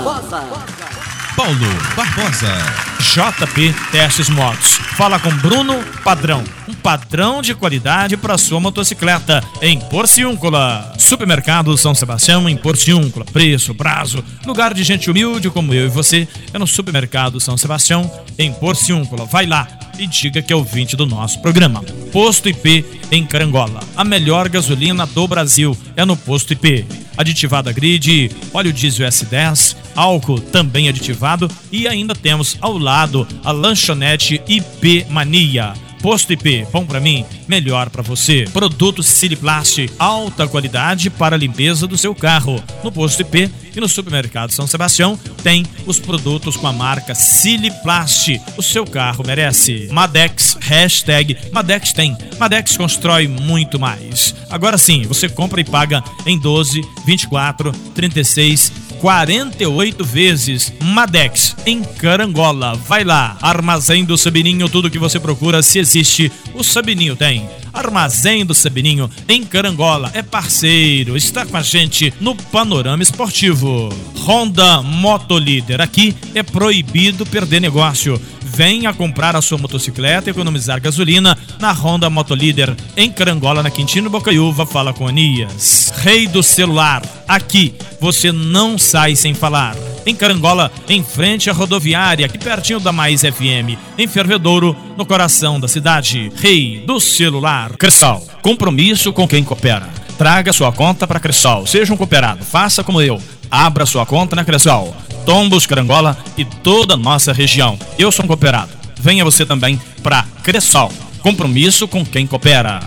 Paulo 1.43 1.57
Barbosa. 1.97 2.55
JP 3.01 3.75
Testes 3.91 4.29
Motos. 4.29 4.75
Fala 4.97 5.19
com 5.19 5.29
Bruno 5.39 5.83
Padrão. 6.05 6.45
Um 6.69 6.73
padrão 6.73 7.43
de 7.43 7.53
qualidade 7.53 8.17
para 8.17 8.39
sua 8.39 8.61
motocicleta 8.61 9.43
em 9.61 9.81
Porciúncula. 9.81 10.95
Supermercado 10.97 11.77
São 11.77 11.97
Sebastião 11.97 12.49
em 12.49 12.57
Porciúncula. 12.57 13.25
Preço, 13.25 13.75
prazo, 13.75 14.25
lugar 14.47 14.73
de 14.73 14.85
gente 14.85 15.11
humilde 15.11 15.51
como 15.51 15.75
eu 15.75 15.87
e 15.87 15.91
você 15.91 16.29
é 16.55 16.59
no 16.61 16.67
Supermercado 16.67 17.41
São 17.41 17.59
Sebastião 17.59 18.09
em 18.39 18.53
Porciúncula. 18.53 19.25
Vai 19.25 19.45
lá 19.45 19.67
e 19.99 20.07
diga 20.07 20.41
que 20.41 20.53
é 20.53 20.57
ouvinte 20.57 20.95
do 20.95 21.07
nosso 21.07 21.43
programa. 21.43 21.83
Posto 22.13 22.49
IP 22.49 22.85
em 23.11 23.27
Carangola. 23.27 23.81
A 23.97 24.05
melhor 24.05 24.49
gasolina 24.49 25.07
do 25.07 25.27
Brasil 25.27 25.77
é 25.97 26.05
no 26.05 26.17
Posto 26.17 26.53
IP. 26.53 27.02
Aditivada 27.17 27.73
grid, 27.73 28.31
óleo 28.53 28.73
diesel 28.73 29.07
S10, 29.09 29.77
álcool 29.95 30.41
também 30.41 30.89
aditivado 30.89 31.51
e 31.71 31.87
ainda 31.87 32.15
temos 32.15 32.57
ao 32.61 32.79
lado 32.79 33.27
a 33.45 33.53
lanchonete 33.53 34.43
IP 34.49 35.07
Mania. 35.11 35.75
Posto 36.03 36.33
IP, 36.33 36.67
bom 36.73 36.85
para 36.85 36.99
mim, 36.99 37.25
melhor 37.47 37.89
para 37.89 38.03
você. 38.03 38.45
Produtos 38.53 39.07
Siliplast, 39.07 39.89
alta 39.97 40.49
qualidade 40.49 41.09
para 41.09 41.37
a 41.37 41.39
limpeza 41.39 41.87
do 41.87 41.97
seu 41.97 42.13
carro. 42.13 42.61
No 42.83 42.91
Posto 42.91 43.23
IP 43.23 43.49
e 43.75 43.81
no 43.81 43.89
Supermercado 43.89 44.51
São 44.51 44.67
Sebastião 44.67 45.17
tem 45.45 45.65
os 45.87 46.01
produtos 46.01 46.57
com 46.57 46.67
a 46.67 46.73
marca 46.73 47.15
Siliplast. 47.15 48.41
O 48.57 48.63
seu 48.63 48.85
carro 48.85 49.25
merece. 49.25 49.89
Madex, 49.93 50.59
hashtag 50.61 51.39
Madex 51.53 51.93
tem. 51.93 52.17
Madex 52.37 52.77
constrói 52.77 53.29
muito 53.29 53.79
mais. 53.79 54.35
Agora 54.51 54.77
sim, 54.77 55.03
você 55.03 55.29
compra 55.29 55.61
e 55.61 55.65
paga 55.65 56.03
em 56.27 56.37
12, 56.37 56.83
24, 57.07 57.71
36 57.95 58.73
48 59.03 60.05
vezes. 60.05 60.73
Madex, 60.81 61.57
em 61.67 61.83
Carangola. 61.83 62.77
Vai 62.87 63.03
lá, 63.03 63.37
Armazém 63.43 64.05
do 64.05 64.17
Sabininho, 64.17 64.69
tudo 64.69 64.89
que 64.89 64.99
você 64.99 65.19
procura, 65.19 65.61
se 65.61 65.81
existe, 65.81 66.31
o 66.55 66.63
Sabininho 66.63 67.17
tem. 67.17 67.45
Armazém 67.73 68.47
do 68.47 68.55
Sabininho, 68.55 69.11
em 69.29 69.43
Carangola, 69.43 70.09
é 70.15 70.23
parceiro, 70.23 71.17
está 71.17 71.45
com 71.45 71.57
a 71.57 71.63
gente 71.63 72.15
no 72.21 72.37
Panorama 72.37 73.03
Esportivo. 73.03 73.89
Honda 74.21 74.83
Motolíder, 74.83 75.81
aqui 75.81 76.15
é 76.33 76.45
proibido 76.45 77.27
perder 77.27 77.61
negócio. 77.61 78.21
Venha 78.55 78.93
comprar 78.93 79.35
a 79.35 79.41
sua 79.41 79.57
motocicleta 79.57 80.29
e 80.29 80.33
economizar 80.33 80.81
gasolina 80.81 81.37
na 81.59 81.73
Honda 81.73 82.11
Motolíder, 82.11 82.77
em 82.97 83.11
Carangola, 83.11 83.63
na 83.63 83.71
Quintino 83.71 84.11
Bocaiúva. 84.11 84.67
Fala 84.67 84.93
com 84.93 85.09
Anias. 85.09 85.91
Rei 85.97 86.27
do 86.27 86.43
celular, 86.43 87.03
aqui 87.27 87.75
você 87.99 88.31
não 88.31 88.77
sai 88.77 89.17
sem 89.17 89.33
falar. 89.33 89.75
Em 90.05 90.15
Carangola, 90.15 90.71
em 90.89 91.03
frente 91.03 91.49
à 91.49 91.53
rodoviária, 91.53 92.27
aqui 92.27 92.37
pertinho 92.37 92.81
da 92.81 92.93
Mais 92.93 93.23
FM. 93.23 93.79
Em 93.97 94.07
Fervedouro, 94.07 94.77
no 94.99 95.07
coração 95.07 95.59
da 95.59 95.69
cidade. 95.69 96.31
Rei 96.37 96.83
do 96.87 97.01
celular. 97.01 97.77
Cressal, 97.77 98.23
compromisso 98.43 99.13
com 99.13 99.27
quem 99.27 99.45
coopera. 99.45 99.89
Traga 100.19 100.53
sua 100.53 100.71
conta 100.73 101.07
para 101.07 101.21
Cressal. 101.21 101.67
Seja 101.67 101.93
um 101.95 101.97
cooperado. 101.97 102.45
Faça 102.45 102.85
como 102.85 103.01
eu. 103.01 103.21
Abra 103.51 103.87
sua 103.87 104.05
conta 104.05 104.37
na 104.37 104.45
Cressal. 104.45 104.95
Tombos, 105.25 105.67
Carangola 105.67 106.17
e 106.37 106.45
toda 106.45 106.95
a 106.95 106.97
nossa 106.97 107.33
região. 107.33 107.79
Eu 107.99 108.13
sou 108.13 108.25
um 108.25 108.29
cooperado. 108.29 108.73
Venha 108.99 109.25
você 109.25 109.45
também 109.45 109.81
para 110.03 110.25
Cressal. 110.43 110.93
Compromisso 111.21 111.87
com 111.89 112.05
quem 112.05 112.27
coopera. 112.27 112.81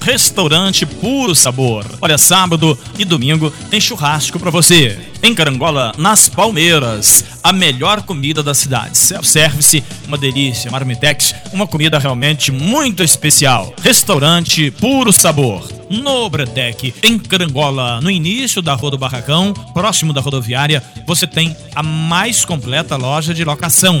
Restaurante 0.00 0.86
Puro 0.86 1.34
Sabor. 1.34 1.84
Olha, 2.00 2.16
sábado 2.16 2.78
e 2.98 3.04
domingo 3.04 3.52
tem 3.68 3.80
churrasco 3.80 4.38
para 4.38 4.50
você. 4.50 4.98
Em 5.22 5.34
Carangola, 5.34 5.92
nas 5.98 6.28
Palmeiras, 6.28 7.24
a 7.42 7.52
melhor 7.52 8.02
comida 8.02 8.42
da 8.42 8.54
cidade. 8.54 8.96
Self-service, 8.96 9.84
uma 10.06 10.16
delícia. 10.16 10.70
Marmitex, 10.70 11.34
uma 11.52 11.66
comida 11.66 11.98
realmente 11.98 12.50
muito 12.50 13.02
especial. 13.02 13.74
Restaurante 13.82 14.70
Puro 14.70 15.12
Sabor. 15.12 15.79
No 15.90 16.30
Bretec, 16.30 16.94
em 17.02 17.18
Carangola, 17.18 18.00
no 18.00 18.08
início 18.08 18.62
da 18.62 18.74
Rua 18.74 18.92
do 18.92 18.98
Barracão, 18.98 19.52
próximo 19.74 20.12
da 20.12 20.20
rodoviária, 20.20 20.80
você 21.04 21.26
tem 21.26 21.56
a 21.74 21.82
mais 21.82 22.44
completa 22.44 22.96
loja 22.96 23.34
de 23.34 23.42
locação. 23.44 24.00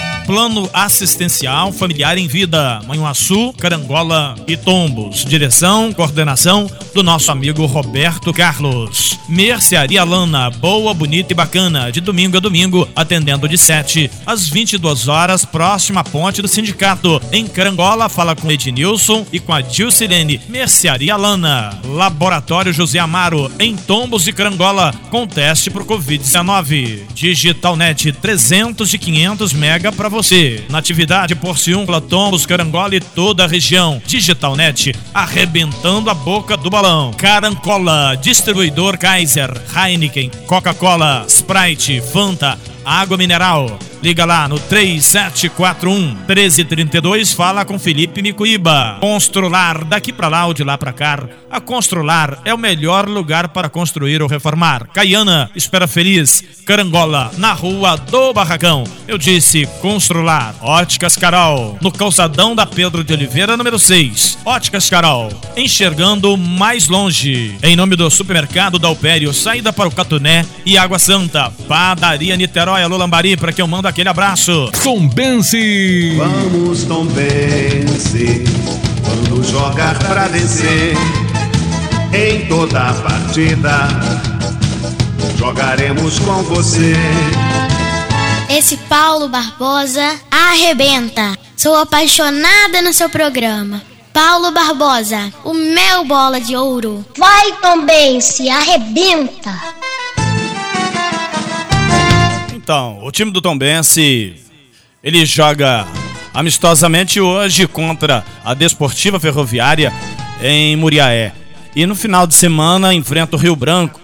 Plano 0.31 0.69
Assistencial 0.73 1.73
Familiar 1.73 2.17
em 2.17 2.25
Vida, 2.25 2.79
Manhuaçu, 2.87 3.51
Carangola 3.59 4.33
e 4.47 4.55
Tombos. 4.55 5.25
Direção, 5.25 5.91
coordenação 5.91 6.71
do 6.93 7.03
nosso 7.03 7.29
amigo 7.33 7.65
Roberto 7.65 8.33
Carlos. 8.33 9.19
Mercearia 9.27 10.05
Lana, 10.05 10.49
boa, 10.49 10.93
bonita 10.93 11.33
e 11.33 11.35
bacana, 11.35 11.91
de 11.91 11.99
domingo 11.99 12.37
a 12.37 12.39
domingo, 12.39 12.87
atendendo 12.95 13.47
de 13.47 13.57
7 13.57 14.09
às 14.25 14.47
22 14.47 15.09
horas, 15.09 15.43
próxima 15.43 16.01
ponte 16.01 16.41
do 16.41 16.47
sindicato. 16.47 17.21
Em 17.33 17.45
Carangola, 17.45 18.07
fala 18.07 18.33
com 18.33 18.49
Ednilson 18.49 19.25
e 19.33 19.39
com 19.39 19.51
a 19.53 19.59
Dilcilene. 19.59 20.39
Mercearia 20.47 21.17
Lana, 21.17 21.77
Laboratório 21.83 22.71
José 22.71 22.99
Amaro, 22.99 23.51
em 23.59 23.75
Tombos 23.75 24.27
e 24.27 24.33
Carangola, 24.33 24.93
com 25.09 25.27
teste 25.27 25.69
por 25.69 25.83
Covid-19. 25.83 27.01
Digitalnet 27.13 28.13
300 28.13 28.93
e 28.93 28.97
500 28.97 29.53
mega 29.53 29.91
para 29.91 30.07
você. 30.07 30.20
Natividade, 30.69 31.35
Porciúncula, 31.35 31.99
Tombos, 31.99 32.45
Carangola 32.45 32.95
e 32.95 32.99
toda 32.99 33.43
a 33.43 33.47
região. 33.47 34.01
Digitalnet 34.05 34.93
arrebentando 35.13 36.09
a 36.09 36.13
boca 36.13 36.55
do 36.55 36.69
balão. 36.69 37.11
Carancola, 37.13 38.15
distribuidor 38.15 38.97
Kaiser, 38.97 39.51
Heineken, 39.75 40.29
Coca-Cola, 40.45 41.25
Sprite, 41.27 42.01
Fanta, 42.01 42.57
água 42.85 43.17
mineral. 43.17 43.79
Liga 44.01 44.25
lá 44.25 44.47
no 44.47 44.59
3741 44.59 46.15
1332, 46.27 47.33
fala 47.33 47.63
com 47.63 47.77
Felipe 47.77 48.21
Micuíba. 48.23 48.97
Constrular, 48.99 49.85
daqui 49.85 50.11
para 50.11 50.27
lá 50.27 50.47
ou 50.47 50.55
de 50.55 50.63
lá 50.63 50.75
para 50.75 50.91
cá. 50.91 51.23
A 51.51 51.61
Constrular 51.61 52.39
é 52.43 52.53
o 52.53 52.57
melhor 52.57 53.07
lugar 53.07 53.49
para 53.49 53.69
construir 53.69 54.21
ou 54.21 54.27
reformar. 54.27 54.87
Caiana, 54.87 55.51
Espera 55.55 55.87
Feliz, 55.87 56.43
Carangola, 56.65 57.29
na 57.37 57.53
rua 57.53 57.95
do 57.95 58.33
Barracão. 58.33 58.85
Eu 59.07 59.17
disse 59.17 59.67
Constrular. 59.81 60.55
Óticas 60.61 61.15
Carol, 61.15 61.77
no 61.79 61.91
calçadão 61.91 62.55
da 62.55 62.65
Pedro 62.65 63.03
de 63.03 63.13
Oliveira, 63.13 63.55
número 63.55 63.77
6. 63.77 64.39
Óticas 64.45 64.89
Carol, 64.89 65.29
enxergando 65.55 66.35
mais 66.37 66.87
longe. 66.87 67.55
Em 67.61 67.75
nome 67.75 67.95
do 67.95 68.09
supermercado 68.09 68.79
Dalpério, 68.79 69.31
saída 69.31 69.71
para 69.71 69.89
o 69.89 69.91
Catuné 69.91 70.45
e 70.65 70.77
Água 70.77 70.97
Santa. 70.97 71.51
Padaria 71.67 72.35
Niterói, 72.35 72.81
Alô 72.81 72.97
Lambari, 72.97 73.37
para 73.37 73.51
quem 73.53 73.61
eu 73.61 73.67
mando 73.67 73.90
aquele 73.91 74.09
abraço. 74.09 74.71
Tom 74.83 75.07
Bense. 75.07 76.15
Vamos, 76.17 76.83
Tom 76.85 77.05
Bense, 77.05 78.43
vamos 79.03 79.49
jogar 79.49 79.99
pra 79.99 80.27
vencer. 80.27 80.95
Em 82.13 82.47
toda 82.47 82.89
a 82.89 82.93
partida, 82.93 83.87
jogaremos 85.37 86.19
com 86.19 86.41
você. 86.43 86.93
Esse 88.49 88.77
Paulo 88.77 89.27
Barbosa 89.27 90.19
arrebenta. 90.29 91.37
Sou 91.55 91.75
apaixonada 91.75 92.81
no 92.81 92.93
seu 92.93 93.09
programa. 93.09 93.81
Paulo 94.13 94.51
Barbosa, 94.51 95.31
o 95.43 95.53
meu 95.53 96.05
bola 96.05 96.39
de 96.39 96.55
ouro. 96.55 97.05
Vai, 97.17 97.53
Tom 97.61 97.85
Bense, 97.85 98.49
arrebenta. 98.49 99.80
Então, 102.71 103.03
o 103.03 103.11
time 103.11 103.31
do 103.31 103.41
Tombense, 103.41 104.33
ele 105.03 105.25
joga 105.25 105.85
amistosamente 106.33 107.19
hoje 107.19 107.67
contra 107.67 108.23
a 108.45 108.53
Desportiva 108.53 109.19
Ferroviária 109.19 109.91
em 110.41 110.77
Muriaé. 110.77 111.33
E 111.75 111.85
no 111.85 111.95
final 111.95 112.25
de 112.25 112.33
semana 112.33 112.93
enfrenta 112.93 113.35
o 113.35 113.39
Rio 113.39 113.57
Branco 113.57 113.99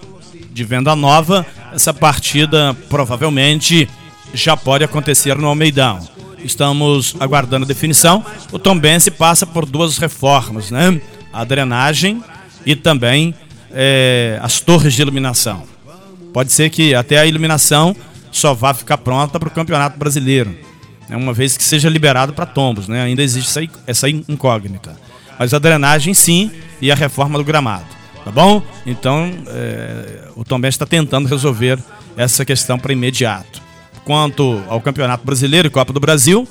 de 0.52 0.64
Venda 0.64 0.94
Nova. 0.94 1.46
Essa 1.72 1.94
partida 1.94 2.76
provavelmente 2.90 3.88
já 4.34 4.54
pode 4.54 4.84
acontecer 4.84 5.34
no 5.38 5.48
Almeidão. 5.48 6.06
Estamos 6.44 7.16
aguardando 7.18 7.64
a 7.64 7.68
definição. 7.68 8.22
O 8.52 8.58
Tombense 8.58 9.10
passa 9.10 9.46
por 9.46 9.64
duas 9.64 9.96
reformas, 9.96 10.70
né? 10.70 11.00
A 11.32 11.42
drenagem 11.42 12.22
e 12.66 12.76
também 12.76 13.34
é, 13.72 14.38
as 14.42 14.60
torres 14.60 14.92
de 14.92 15.00
iluminação. 15.00 15.62
Pode 16.34 16.52
ser 16.52 16.68
que 16.68 16.94
até 16.94 17.18
a 17.18 17.24
iluminação 17.24 17.96
só 18.30 18.54
vá 18.54 18.72
ficar 18.74 18.98
pronta 18.98 19.38
para 19.38 19.48
o 19.48 19.50
Campeonato 19.50 19.98
Brasileiro, 19.98 20.54
né, 21.08 21.16
uma 21.16 21.32
vez 21.32 21.56
que 21.56 21.64
seja 21.64 21.88
liberado 21.88 22.32
para 22.32 22.46
tombos, 22.46 22.88
né, 22.88 23.02
ainda 23.02 23.22
existe 23.22 23.50
essa, 23.50 23.80
essa 23.86 24.08
incógnita. 24.08 24.96
Mas 25.38 25.54
a 25.54 25.58
drenagem 25.58 26.14
sim 26.14 26.50
e 26.80 26.90
a 26.90 26.94
reforma 26.94 27.38
do 27.38 27.44
gramado, 27.44 27.86
tá 28.24 28.30
bom? 28.30 28.62
Então 28.84 29.30
é, 29.46 30.28
o 30.34 30.44
Tom 30.44 30.60
está 30.64 30.84
tentando 30.84 31.28
resolver 31.28 31.78
essa 32.16 32.44
questão 32.44 32.78
para 32.78 32.92
imediato. 32.92 33.62
Quanto 34.04 34.62
ao 34.68 34.80
Campeonato 34.80 35.24
Brasileiro 35.24 35.68
e 35.68 35.70
Copa 35.70 35.92
do 35.92 36.00
Brasil, 36.00 36.48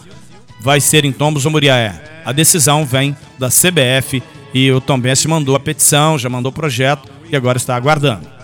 vai 0.60 0.80
ser 0.80 1.06
em 1.06 1.12
Tombos 1.12 1.46
ou 1.46 1.52
Muriaé. 1.52 2.22
A 2.24 2.32
decisão 2.32 2.86
vem 2.86 3.16
da 3.38 3.50
CBF 3.50 4.22
e 4.54 4.72
o 4.72 4.80
Tom 4.80 5.00
Benz 5.00 5.26
mandou 5.26 5.56
a 5.56 5.60
petição, 5.60 6.18
já 6.18 6.30
mandou 6.30 6.52
o 6.52 6.56
projeto 6.56 7.10
e 7.30 7.36
agora 7.36 7.58
está 7.58 7.76
aguardando. 7.76 8.37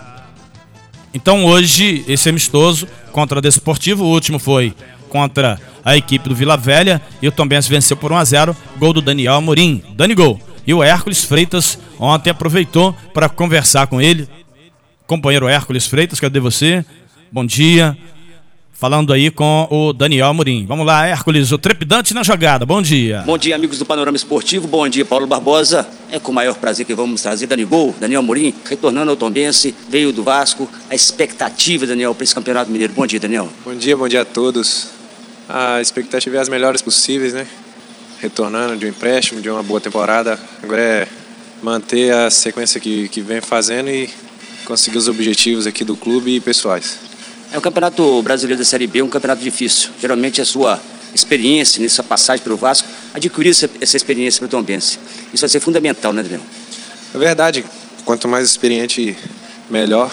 Então 1.14 1.44
hoje, 1.44 2.04
esse 2.08 2.28
amistoso 2.28 2.88
contra 3.12 3.38
o 3.38 3.42
Desportivo, 3.42 4.04
o 4.04 4.08
último 4.08 4.40
foi 4.40 4.74
contra 5.08 5.60
a 5.84 5.96
equipe 5.96 6.28
do 6.28 6.34
Vila 6.34 6.56
Velha 6.56 7.00
e 7.22 7.28
o 7.28 7.32
Tombense 7.32 7.70
venceu 7.70 7.96
por 7.96 8.10
1 8.10 8.16
a 8.16 8.24
0 8.24 8.56
gol 8.78 8.92
do 8.92 9.00
Daniel 9.00 9.34
Amorim, 9.34 9.80
Dani 9.94 10.14
Gol. 10.14 10.40
E 10.66 10.74
o 10.74 10.82
Hércules 10.82 11.24
Freitas 11.24 11.78
ontem 12.00 12.30
aproveitou 12.30 12.92
para 13.12 13.28
conversar 13.28 13.86
com 13.86 14.00
ele. 14.00 14.28
Companheiro 15.06 15.46
Hércules 15.46 15.86
Freitas, 15.86 16.18
cadê 16.18 16.40
você? 16.40 16.84
Bom 17.30 17.46
dia 17.46 17.96
falando 18.84 19.14
aí 19.14 19.30
com 19.30 19.66
o 19.70 19.94
Daniel 19.94 20.26
Amorim. 20.26 20.66
Vamos 20.66 20.84
lá, 20.84 21.06
Hércules, 21.06 21.50
o 21.52 21.56
trepidante 21.56 22.12
na 22.12 22.22
jogada. 22.22 22.66
Bom 22.66 22.82
dia. 22.82 23.22
Bom 23.24 23.38
dia, 23.38 23.56
amigos 23.56 23.78
do 23.78 23.86
Panorama 23.86 24.14
Esportivo. 24.14 24.68
Bom 24.68 24.86
dia, 24.86 25.06
Paulo 25.06 25.26
Barbosa. 25.26 25.88
É 26.12 26.18
com 26.18 26.30
o 26.30 26.34
maior 26.34 26.54
prazer 26.56 26.84
que 26.84 26.94
vamos 26.94 27.22
trazer 27.22 27.46
Dani 27.46 27.64
Gol, 27.64 27.94
Daniel 27.98 28.20
Amorim, 28.20 28.52
retornando 28.66 29.10
ao 29.10 29.16
Tombense, 29.16 29.74
veio 29.88 30.12
do 30.12 30.22
Vasco. 30.22 30.68
A 30.90 30.94
expectativa, 30.94 31.86
Daniel, 31.86 32.14
para 32.14 32.24
esse 32.24 32.34
Campeonato 32.34 32.70
Mineiro. 32.70 32.92
Bom 32.92 33.06
dia, 33.06 33.18
Daniel. 33.18 33.48
Bom 33.64 33.74
dia, 33.74 33.96
bom 33.96 34.06
dia 34.06 34.20
a 34.20 34.24
todos. 34.26 34.88
A 35.48 35.80
expectativa 35.80 36.36
é 36.36 36.40
as 36.40 36.50
melhores 36.50 36.82
possíveis, 36.82 37.32
né? 37.32 37.46
Retornando 38.20 38.76
de 38.76 38.84
um 38.84 38.90
empréstimo, 38.90 39.40
de 39.40 39.48
uma 39.48 39.62
boa 39.62 39.80
temporada. 39.80 40.38
Agora 40.62 40.82
é 40.82 41.08
manter 41.62 42.12
a 42.12 42.28
sequência 42.28 42.78
que, 42.78 43.08
que 43.08 43.22
vem 43.22 43.40
fazendo 43.40 43.88
e 43.88 44.10
conseguir 44.66 44.98
os 44.98 45.08
objetivos 45.08 45.66
aqui 45.66 45.84
do 45.84 45.96
clube 45.96 46.36
e 46.36 46.40
pessoais. 46.40 47.13
É 47.54 47.58
o 47.58 47.60
Campeonato 47.60 48.20
Brasileiro 48.20 48.58
da 48.58 48.64
Série 48.64 48.88
B, 48.88 49.00
um 49.00 49.08
campeonato 49.08 49.40
difícil. 49.40 49.90
Geralmente 50.00 50.40
a 50.40 50.44
sua 50.44 50.80
experiência 51.14 51.80
nessa 51.80 52.02
passagem 52.02 52.42
pelo 52.42 52.56
Vasco, 52.56 52.88
adquirir 53.14 53.50
essa, 53.50 53.96
experiência 53.96 54.40
para 54.40 54.46
o 54.46 54.48
Tombense. 54.48 54.98
Isso 55.32 55.42
vai 55.42 55.48
ser 55.48 55.60
fundamental, 55.60 56.12
né, 56.12 56.24
Daniel? 56.24 56.40
É 57.14 57.16
verdade. 57.16 57.64
Quanto 58.04 58.26
mais 58.26 58.50
experiente, 58.50 59.16
melhor. 59.70 60.12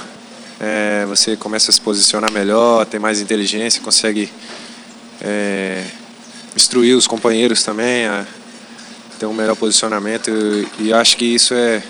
É, 0.60 1.04
você 1.08 1.36
começa 1.36 1.72
a 1.72 1.74
se 1.74 1.82
posicionar 1.82 2.32
melhor, 2.32 2.86
tem 2.86 3.00
mais 3.00 3.20
inteligência, 3.20 3.82
consegue 3.82 4.32
é, 5.20 5.84
instruir 6.56 6.96
os 6.96 7.08
companheiros 7.08 7.64
também 7.64 8.06
a 8.06 8.24
ter 9.18 9.26
um 9.26 9.34
melhor 9.34 9.56
posicionamento. 9.56 10.30
E, 10.30 10.90
e 10.90 10.94
acho 10.94 11.18
que 11.18 11.26
isso 11.26 11.56
é 11.56 11.82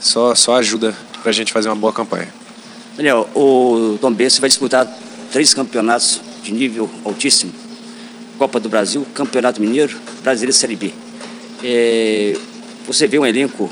só, 0.00 0.34
só 0.34 0.56
ajuda 0.56 0.92
para 1.22 1.30
a 1.30 1.32
gente 1.32 1.52
fazer 1.52 1.68
uma 1.68 1.76
boa 1.76 1.92
campanha. 1.92 2.47
Daniel, 2.98 3.30
o 3.32 3.96
Tom 4.00 4.12
Bense 4.12 4.40
vai 4.40 4.48
disputar 4.48 4.84
três 5.30 5.54
campeonatos 5.54 6.20
de 6.42 6.52
nível 6.52 6.90
altíssimo. 7.04 7.52
Copa 8.36 8.58
do 8.58 8.68
Brasil, 8.68 9.06
Campeonato 9.14 9.60
Mineiro, 9.60 9.96
Brasileiro 10.20 10.52
Série 10.52 10.74
B. 10.74 10.92
É, 11.62 12.36
você 12.84 13.06
vê 13.06 13.16
um 13.16 13.24
elenco, 13.24 13.70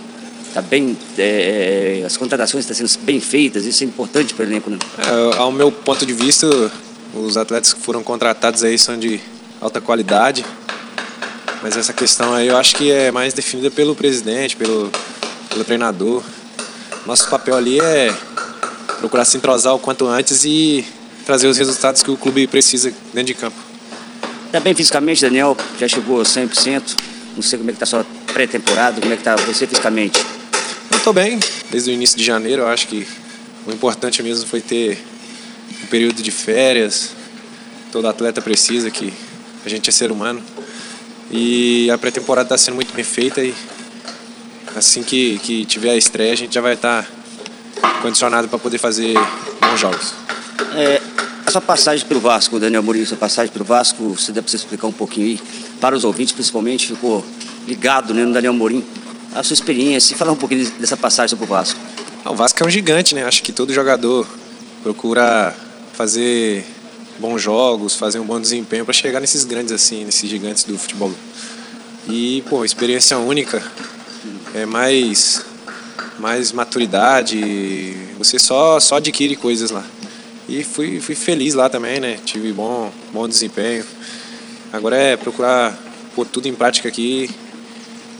tá 0.54 0.62
bem, 0.62 0.96
é, 1.18 2.04
as 2.06 2.16
contratações 2.16 2.68
estão 2.68 2.86
sendo 2.86 3.04
bem 3.04 3.18
feitas, 3.18 3.66
isso 3.66 3.82
é 3.82 3.86
importante 3.88 4.32
para 4.32 4.44
o 4.44 4.48
elenco, 4.48 4.70
né? 4.70 4.78
É, 4.96 5.38
ao 5.38 5.50
meu 5.50 5.72
ponto 5.72 6.06
de 6.06 6.12
vista, 6.12 6.46
os 7.12 7.36
atletas 7.36 7.72
que 7.72 7.80
foram 7.80 8.04
contratados 8.04 8.62
aí 8.62 8.78
são 8.78 8.96
de 8.96 9.20
alta 9.60 9.80
qualidade, 9.80 10.46
mas 11.64 11.76
essa 11.76 11.92
questão 11.92 12.32
aí 12.32 12.46
eu 12.46 12.56
acho 12.56 12.76
que 12.76 12.92
é 12.92 13.10
mais 13.10 13.34
definida 13.34 13.72
pelo 13.72 13.96
presidente, 13.96 14.56
pelo, 14.56 14.88
pelo 15.50 15.64
treinador. 15.64 16.22
Nosso 17.04 17.28
papel 17.28 17.56
ali 17.56 17.80
é 17.80 18.14
procurar 19.06 19.24
se 19.24 19.36
entrosar 19.36 19.72
o 19.72 19.78
quanto 19.78 20.06
antes 20.06 20.44
e 20.44 20.84
trazer 21.24 21.46
os 21.46 21.56
resultados 21.56 22.02
que 22.02 22.10
o 22.10 22.16
clube 22.16 22.46
precisa 22.48 22.92
dentro 23.14 23.32
de 23.32 23.34
campo. 23.34 23.56
Está 24.46 24.58
bem 24.58 24.74
fisicamente, 24.74 25.20
Daniel? 25.22 25.56
Já 25.78 25.86
chegou 25.86 26.22
100%? 26.22 26.82
Não 27.36 27.42
sei 27.42 27.58
como 27.58 27.70
é 27.70 27.72
que 27.72 27.76
está 27.76 27.84
a 27.84 28.02
sua 28.02 28.06
pré-temporada, 28.32 29.00
como 29.00 29.12
é 29.12 29.16
que 29.16 29.20
está 29.20 29.36
você 29.36 29.66
fisicamente? 29.66 30.18
Eu 30.90 30.98
estou 30.98 31.12
bem, 31.12 31.38
desde 31.70 31.90
o 31.90 31.92
início 31.92 32.18
de 32.18 32.24
janeiro. 32.24 32.62
Eu 32.62 32.68
acho 32.68 32.88
que 32.88 33.06
o 33.64 33.72
importante 33.72 34.22
mesmo 34.22 34.46
foi 34.46 34.60
ter 34.60 34.98
um 35.84 35.86
período 35.86 36.20
de 36.20 36.30
férias. 36.32 37.10
Todo 37.92 38.08
atleta 38.08 38.42
precisa, 38.42 38.90
que 38.90 39.12
a 39.64 39.68
gente 39.68 39.88
é 39.88 39.92
ser 39.92 40.10
humano. 40.10 40.42
E 41.30 41.88
a 41.92 41.98
pré-temporada 41.98 42.46
está 42.46 42.58
sendo 42.58 42.74
muito 42.74 42.92
bem 42.92 43.04
feita 43.04 43.40
e 43.40 43.54
assim 44.74 45.02
que, 45.02 45.38
que 45.38 45.64
tiver 45.64 45.90
a 45.90 45.96
estreia 45.96 46.32
a 46.32 46.36
gente 46.36 46.54
já 46.54 46.60
vai 46.60 46.74
estar 46.74 47.02
tá 47.02 47.15
condicionado 48.02 48.48
para 48.48 48.58
poder 48.58 48.78
fazer 48.78 49.14
bons 49.60 49.80
jogos. 49.80 50.14
É, 50.74 51.00
a 51.46 51.50
sua 51.50 51.60
passagem 51.60 52.06
pelo 52.06 52.20
Vasco, 52.20 52.58
Daniel 52.58 52.82
Mourinho, 52.82 53.06
sua 53.06 53.16
passagem 53.16 53.52
pelo 53.52 53.64
Vasco, 53.64 54.16
você 54.16 54.32
explicar 54.56 54.86
um 54.86 54.92
pouquinho 54.92 55.26
aí, 55.26 55.40
para 55.80 55.94
os 55.94 56.04
ouvintes 56.04 56.32
principalmente, 56.32 56.88
ficou 56.88 57.24
ligado 57.66 58.12
né, 58.12 58.24
no 58.24 58.32
Daniel 58.32 58.52
Mourinho, 58.52 58.84
a 59.34 59.42
sua 59.42 59.54
experiência 59.54 60.14
e 60.14 60.16
falar 60.16 60.32
um 60.32 60.36
pouquinho 60.36 60.68
dessa 60.72 60.96
passagem 60.96 61.36
pelo 61.36 61.48
Vasco. 61.48 61.78
O 62.24 62.34
Vasco 62.34 62.60
é 62.62 62.66
um 62.66 62.70
gigante, 62.70 63.14
né? 63.14 63.24
Acho 63.24 63.42
que 63.42 63.52
todo 63.52 63.72
jogador 63.72 64.26
procura 64.82 65.54
fazer 65.92 66.64
bons 67.18 67.40
jogos, 67.40 67.94
fazer 67.94 68.18
um 68.18 68.24
bom 68.24 68.40
desempenho 68.40 68.84
para 68.84 68.92
chegar 68.92 69.20
nesses 69.20 69.44
grandes 69.44 69.72
assim, 69.72 70.04
nesses 70.04 70.28
gigantes 70.28 70.64
do 70.64 70.76
futebol. 70.76 71.12
E, 72.08 72.42
pô, 72.48 72.64
experiência 72.64 73.18
única, 73.18 73.62
é 74.54 74.66
mais 74.66 75.44
mais 76.18 76.52
maturidade, 76.52 77.94
você 78.18 78.38
só 78.38 78.80
só 78.80 78.96
adquire 78.96 79.36
coisas 79.36 79.70
lá. 79.70 79.84
E 80.48 80.62
fui, 80.62 81.00
fui 81.00 81.14
feliz 81.14 81.54
lá 81.54 81.68
também, 81.68 82.00
né? 82.00 82.18
Tive 82.24 82.52
bom 82.52 82.90
bom 83.12 83.28
desempenho. 83.28 83.84
Agora 84.72 84.96
é 84.96 85.16
procurar 85.16 85.76
pôr 86.14 86.26
tudo 86.26 86.48
em 86.48 86.54
prática 86.54 86.88
aqui 86.88 87.30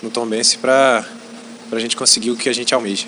no 0.03 0.11
Tom 0.11 0.27
Bense 0.27 0.59
para 0.59 1.05
a 1.73 1.79
gente 1.79 1.97
conseguir 1.97 2.31
o 2.31 2.37
que 2.37 2.49
a 2.49 2.53
gente 2.53 2.75
almeja. 2.75 3.07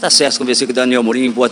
Tá 0.00 0.10
certo, 0.10 0.38
conversei 0.38 0.66
com 0.66 0.72
o 0.72 0.76
Daniel 0.76 1.02
Mourinho, 1.02 1.32
boa 1.32 1.50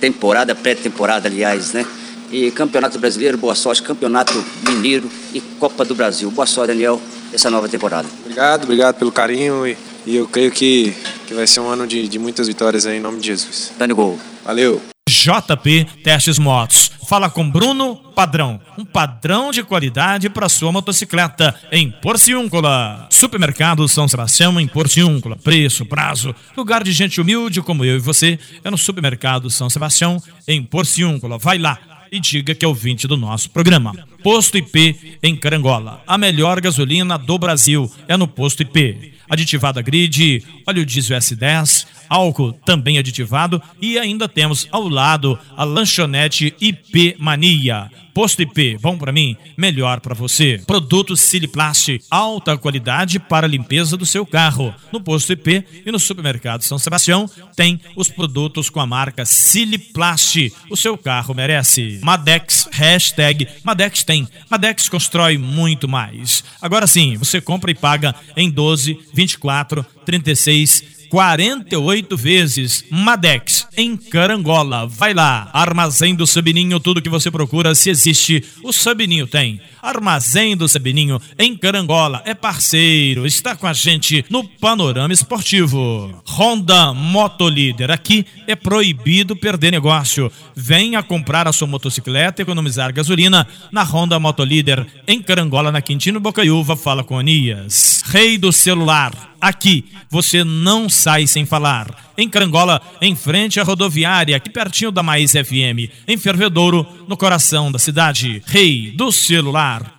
temporada, 0.00 0.54
pré-temporada, 0.54 1.28
aliás, 1.28 1.72
né? 1.72 1.84
E 2.30 2.50
Campeonato 2.52 2.98
Brasileiro, 2.98 3.36
boa 3.36 3.56
sorte, 3.56 3.82
Campeonato 3.82 4.32
Mineiro 4.68 5.10
e 5.34 5.40
Copa 5.40 5.84
do 5.84 5.94
Brasil. 5.94 6.30
Boa 6.30 6.46
sorte, 6.46 6.68
Daniel, 6.68 7.00
essa 7.32 7.50
nova 7.50 7.68
temporada. 7.68 8.06
Obrigado, 8.20 8.64
obrigado 8.64 8.96
pelo 8.96 9.10
carinho 9.10 9.66
e, 9.66 9.76
e 10.06 10.16
eu 10.16 10.28
creio 10.28 10.52
que, 10.52 10.94
que 11.30 11.34
vai 11.34 11.46
ser 11.46 11.60
um 11.60 11.68
ano 11.68 11.86
de, 11.86 12.08
de 12.08 12.18
muitas 12.18 12.48
vitórias 12.48 12.84
aí, 12.84 12.98
em 12.98 13.00
nome 13.00 13.20
de 13.20 13.28
Jesus. 13.28 13.72
Dani 13.78 13.94
Gol. 13.94 14.18
Valeu. 14.44 14.82
JP 15.08 15.86
Testes 16.02 16.40
Motos. 16.40 16.90
Fala 17.08 17.30
com 17.30 17.48
Bruno 17.48 17.94
Padrão, 18.16 18.60
um 18.76 18.84
padrão 18.84 19.52
de 19.52 19.62
qualidade 19.62 20.28
para 20.28 20.48
sua 20.48 20.72
motocicleta 20.72 21.54
em 21.70 21.88
Porciúncula. 21.88 23.06
Supermercado 23.10 23.88
São 23.88 24.08
Sebastião 24.08 24.58
em 24.58 24.66
Porciúncula. 24.66 25.36
Preço, 25.36 25.86
prazo, 25.86 26.34
lugar 26.56 26.82
de 26.82 26.90
gente 26.90 27.20
humilde 27.20 27.62
como 27.62 27.84
eu 27.84 27.96
e 27.96 28.00
você 28.00 28.36
é 28.64 28.68
no 28.68 28.78
Supermercado 28.78 29.48
São 29.50 29.70
Sebastião 29.70 30.20
em 30.48 30.60
Porciúncula. 30.64 31.38
Vai 31.38 31.58
lá 31.58 31.78
e 32.10 32.18
diga 32.18 32.56
que 32.56 32.64
é 32.64 32.68
ouvinte 32.68 33.06
do 33.06 33.16
nosso 33.16 33.50
programa. 33.50 33.92
Posto 34.22 34.58
IP 34.58 35.18
em 35.22 35.36
Carangola. 35.36 36.02
A 36.06 36.18
melhor 36.18 36.60
gasolina 36.60 37.16
do 37.16 37.38
Brasil 37.38 37.90
é 38.08 38.16
no 38.16 38.26
Posto 38.26 38.62
IP. 38.62 39.19
Aditivada 39.30 39.80
grid, 39.80 40.44
óleo 40.66 40.84
diesel 40.84 41.16
S10, 41.16 41.86
álcool 42.08 42.52
também 42.52 42.98
aditivado 42.98 43.62
e 43.80 43.96
ainda 43.96 44.28
temos 44.28 44.66
ao 44.72 44.88
lado 44.88 45.38
a 45.56 45.62
lanchonete 45.62 46.52
IP 46.60 47.14
Mania. 47.18 47.88
Posto 48.12 48.42
IP, 48.42 48.76
bom 48.82 48.98
para 48.98 49.12
mim, 49.12 49.36
melhor 49.56 50.00
para 50.00 50.14
você. 50.14 50.60
Produtos 50.66 51.20
Siliplast, 51.20 52.00
alta 52.10 52.58
qualidade 52.58 53.20
para 53.20 53.46
a 53.46 53.48
limpeza 53.48 53.96
do 53.96 54.04
seu 54.04 54.26
carro. 54.26 54.74
No 54.92 55.00
Posto 55.00 55.32
IP 55.32 55.64
e 55.86 55.92
no 55.92 55.98
Supermercado 55.98 56.62
São 56.62 56.78
Sebastião 56.78 57.30
tem 57.54 57.80
os 57.94 58.08
produtos 58.08 58.68
com 58.68 58.80
a 58.80 58.86
marca 58.86 59.24
Siliplast. 59.24 60.52
O 60.68 60.76
seu 60.76 60.98
carro 60.98 61.34
merece. 61.34 62.00
Madex, 62.02 62.68
hashtag 62.72 63.46
Madex 63.62 64.02
tem. 64.02 64.26
Madex 64.50 64.88
constrói 64.88 65.38
muito 65.38 65.88
mais. 65.88 66.42
Agora 66.60 66.86
sim, 66.86 67.16
você 67.16 67.40
compra 67.40 67.70
e 67.70 67.74
paga 67.74 68.14
em 68.36 68.50
12, 68.50 68.98
24, 69.20 69.86
36 70.06 70.99
48 71.10 72.16
vezes. 72.16 72.84
Madex, 72.88 73.66
em 73.76 73.96
Carangola. 73.96 74.86
Vai 74.86 75.12
lá. 75.12 75.50
Armazém 75.52 76.14
do 76.14 76.26
Sabininho, 76.26 76.78
tudo 76.78 77.02
que 77.02 77.08
você 77.08 77.30
procura, 77.30 77.74
se 77.74 77.90
existe, 77.90 78.44
o 78.62 78.72
Sabininho 78.72 79.26
tem. 79.26 79.60
Armazém 79.82 80.56
do 80.56 80.68
Sabininho, 80.68 81.20
em 81.36 81.56
Carangola. 81.56 82.22
É 82.24 82.32
parceiro, 82.32 83.26
está 83.26 83.56
com 83.56 83.66
a 83.66 83.72
gente 83.72 84.24
no 84.30 84.44
Panorama 84.44 85.12
Esportivo. 85.12 86.22
Honda 86.26 86.94
Motolíder. 86.94 87.90
Aqui 87.90 88.24
é 88.46 88.54
proibido 88.54 89.34
perder 89.34 89.72
negócio. 89.72 90.30
Venha 90.54 91.02
comprar 91.02 91.48
a 91.48 91.52
sua 91.52 91.66
motocicleta 91.66 92.42
economizar 92.42 92.92
gasolina 92.92 93.46
na 93.72 93.82
Honda 93.82 94.20
Motolíder, 94.20 94.86
em 95.08 95.20
Carangola, 95.20 95.72
na 95.72 95.82
Quintino 95.82 96.20
Bocaiúva. 96.20 96.76
Fala 96.76 97.02
com 97.02 97.18
Anias. 97.18 98.04
Rei 98.06 98.38
do 98.38 98.52
celular 98.52 99.30
Aqui 99.40 99.86
você 100.10 100.44
não 100.44 100.88
sai 101.00 101.26
sem 101.26 101.46
falar. 101.46 102.12
Em 102.16 102.28
Carangola, 102.28 102.80
em 103.00 103.16
frente 103.16 103.58
à 103.58 103.62
rodoviária, 103.62 104.36
aqui 104.36 104.50
pertinho 104.50 104.90
da 104.90 105.02
Mais 105.02 105.32
FM. 105.32 105.90
Em 106.06 106.16
Fervedouro, 106.16 106.86
no 107.08 107.16
coração 107.16 107.72
da 107.72 107.78
cidade. 107.78 108.42
Rei 108.46 108.92
do 108.92 109.10
celular. 109.10 109.94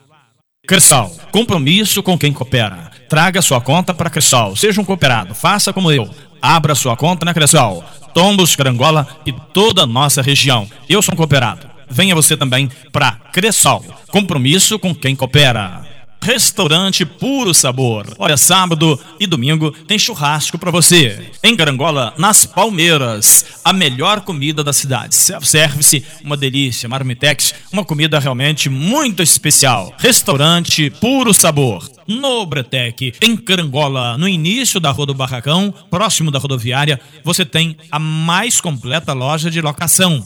Cressal, 0.67 1.09
compromisso 1.31 2.03
com 2.03 2.17
quem 2.17 2.31
coopera. 2.31 2.91
Traga 3.09 3.41
sua 3.41 3.59
conta 3.59 3.93
para 3.93 4.09
Cressal. 4.09 4.55
Seja 4.55 4.79
um 4.79 4.85
cooperado. 4.85 5.33
Faça 5.33 5.73
como 5.73 5.91
eu. 5.91 6.09
Abra 6.41 6.75
sua 6.75 6.95
conta 6.95 7.25
na 7.25 7.33
Cressal. 7.33 7.83
Tombos, 8.13 8.55
Carangola 8.55 9.07
e 9.25 9.33
toda 9.53 9.83
a 9.83 9.87
nossa 9.87 10.21
região. 10.21 10.69
Eu 10.87 11.01
sou 11.01 11.13
um 11.13 11.17
cooperado. 11.17 11.67
Venha 11.89 12.15
você 12.15 12.37
também 12.37 12.69
para 12.91 13.13
Cressal. 13.33 13.83
Compromisso 14.11 14.77
com 14.77 14.93
quem 14.93 15.15
coopera. 15.15 15.90
Restaurante 16.23 17.03
Puro 17.03 17.51
Sabor. 17.51 18.05
Olha, 18.19 18.37
sábado 18.37 18.99
e 19.19 19.25
domingo 19.25 19.71
tem 19.71 19.97
churrasco 19.97 20.57
para 20.57 20.69
você. 20.69 21.31
Em 21.43 21.55
Carangola, 21.55 22.13
nas 22.15 22.45
Palmeiras, 22.45 23.45
a 23.65 23.73
melhor 23.73 24.21
comida 24.21 24.63
da 24.63 24.71
cidade. 24.71 25.15
Self-service, 25.15 26.05
uma 26.23 26.37
delícia. 26.37 26.87
Marmitex, 26.87 27.55
uma 27.73 27.83
comida 27.83 28.19
realmente 28.19 28.69
muito 28.69 29.23
especial. 29.23 29.93
Restaurante 29.97 30.91
Puro 30.91 31.33
Sabor. 31.33 31.89
No 32.07 32.45
Bretec, 32.45 33.13
em 33.21 33.37
Carangola, 33.37 34.17
no 34.17 34.27
início 34.27 34.79
da 34.79 34.91
Rua 34.91 35.05
do 35.07 35.13
Barracão, 35.13 35.73
próximo 35.89 36.29
da 36.29 36.39
rodoviária, 36.39 36.99
você 37.23 37.45
tem 37.45 37.77
a 37.89 37.97
mais 37.97 38.59
completa 38.59 39.13
loja 39.13 39.49
de 39.49 39.61
locação. 39.61 40.25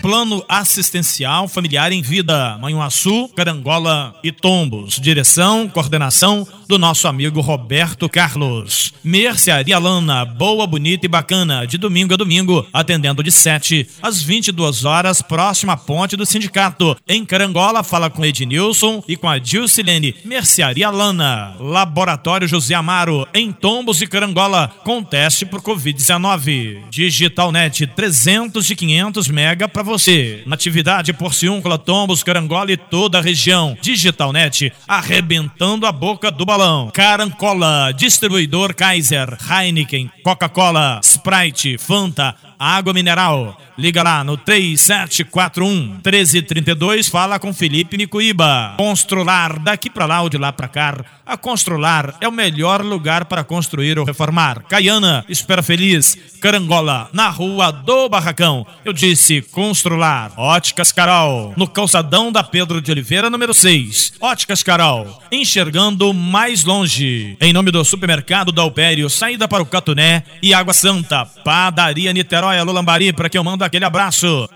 Plano 0.00 0.42
Assistencial 0.48 1.46
Familiar 1.46 1.92
em 1.92 2.00
Vida, 2.00 2.56
Manhuaçu, 2.58 3.28
Carangola 3.36 4.14
e 4.24 4.32
Tombos. 4.32 4.98
Direção, 4.98 5.68
coordenação 5.68 6.48
do 6.66 6.78
nosso 6.78 7.06
amigo 7.06 7.40
Roberto 7.40 8.08
Carlos. 8.08 8.94
Mercearia 9.04 9.78
Lana, 9.78 10.24
boa, 10.24 10.66
bonita 10.66 11.04
e 11.04 11.08
bacana, 11.08 11.66
de 11.66 11.76
domingo 11.76 12.14
a 12.14 12.16
domingo, 12.16 12.66
atendendo 12.72 13.22
de 13.22 13.30
7 13.30 13.86
às 14.00 14.22
22 14.22 14.84
horas, 14.84 15.20
próxima 15.20 15.74
à 15.74 15.76
ponte 15.76 16.16
do 16.16 16.24
sindicato. 16.24 16.96
Em 17.06 17.24
Carangola, 17.24 17.82
fala 17.82 18.08
com 18.08 18.24
Ednilson 18.24 19.02
e 19.06 19.16
com 19.16 19.28
a 19.28 19.38
Dilcilene. 19.38 20.14
Mercearia 20.24 20.90
Lana, 20.90 21.56
Laboratório 21.58 22.48
José 22.48 22.74
Amaro, 22.74 23.26
em 23.34 23.52
Tombos 23.52 24.00
e 24.00 24.06
Carangola, 24.06 24.72
com 24.84 25.02
teste 25.02 25.44
por 25.44 25.60
Covid-19. 25.60 26.84
Digitalnet, 26.88 27.86
300 27.86 28.64
de 28.64 28.76
500 28.76 29.28
mega 29.28 29.68
para 29.68 29.82
você. 29.90 30.42
Natividade, 30.46 31.12
Porciúncula, 31.12 31.76
Tombos, 31.76 32.22
Carangola 32.22 32.72
e 32.72 32.76
toda 32.76 33.18
a 33.18 33.22
região. 33.22 33.76
Digitalnet, 33.82 34.72
arrebentando 34.86 35.84
a 35.84 35.92
boca 35.92 36.30
do 36.30 36.46
balão. 36.46 36.90
Carancola, 36.94 37.92
distribuidor 37.92 38.74
Kaiser, 38.74 39.36
Heineken, 39.50 40.10
Coca-Cola, 40.22 41.00
Sprite, 41.02 41.76
Fanta, 41.76 42.34
água 42.60 42.92
mineral. 42.92 43.58
Liga 43.78 44.02
lá 44.02 44.22
no 44.22 44.36
3741 44.36 46.00
1332, 46.04 47.08
fala 47.08 47.38
com 47.38 47.54
Felipe 47.54 47.96
Micuíba. 47.96 48.74
Constrular, 48.76 49.58
daqui 49.58 49.88
para 49.88 50.04
lá 50.04 50.20
ou 50.20 50.28
de 50.28 50.36
lá 50.36 50.52
para 50.52 50.68
cá. 50.68 51.02
A 51.24 51.36
Constrular 51.36 52.16
é 52.20 52.28
o 52.28 52.32
melhor 52.32 52.84
lugar 52.84 53.24
para 53.24 53.44
construir 53.44 53.98
ou 53.98 54.04
reformar. 54.04 54.64
Caiana, 54.68 55.24
Espera 55.28 55.62
Feliz, 55.62 56.18
Carangola, 56.40 57.08
na 57.12 57.28
rua 57.28 57.70
do 57.70 58.08
Barracão. 58.08 58.66
Eu 58.84 58.92
disse 58.92 59.40
Constrular. 59.40 60.32
Óticas 60.36 60.90
Carol, 60.90 61.54
no 61.56 61.68
calçadão 61.68 62.32
da 62.32 62.42
Pedro 62.42 62.82
de 62.82 62.90
Oliveira, 62.90 63.30
número 63.30 63.54
6. 63.54 64.14
Óticas 64.20 64.62
Carol, 64.62 65.22
enxergando 65.30 66.12
mais 66.12 66.64
longe. 66.64 67.36
Em 67.40 67.52
nome 67.52 67.70
do 67.70 67.84
supermercado 67.84 68.50
da 68.50 68.62
Alpério, 68.62 69.08
saída 69.08 69.46
para 69.46 69.62
o 69.62 69.66
Catuné 69.66 70.24
e 70.42 70.52
Água 70.52 70.74
Santa. 70.74 71.24
Padaria 71.44 72.12
Niterói, 72.12 72.49
Alô 72.58 72.72
Lambari, 72.72 73.12
para 73.12 73.28
que 73.28 73.38
eu 73.38 73.44
mando 73.44 73.64
aquele 73.64 73.84
abraço. 73.84 74.48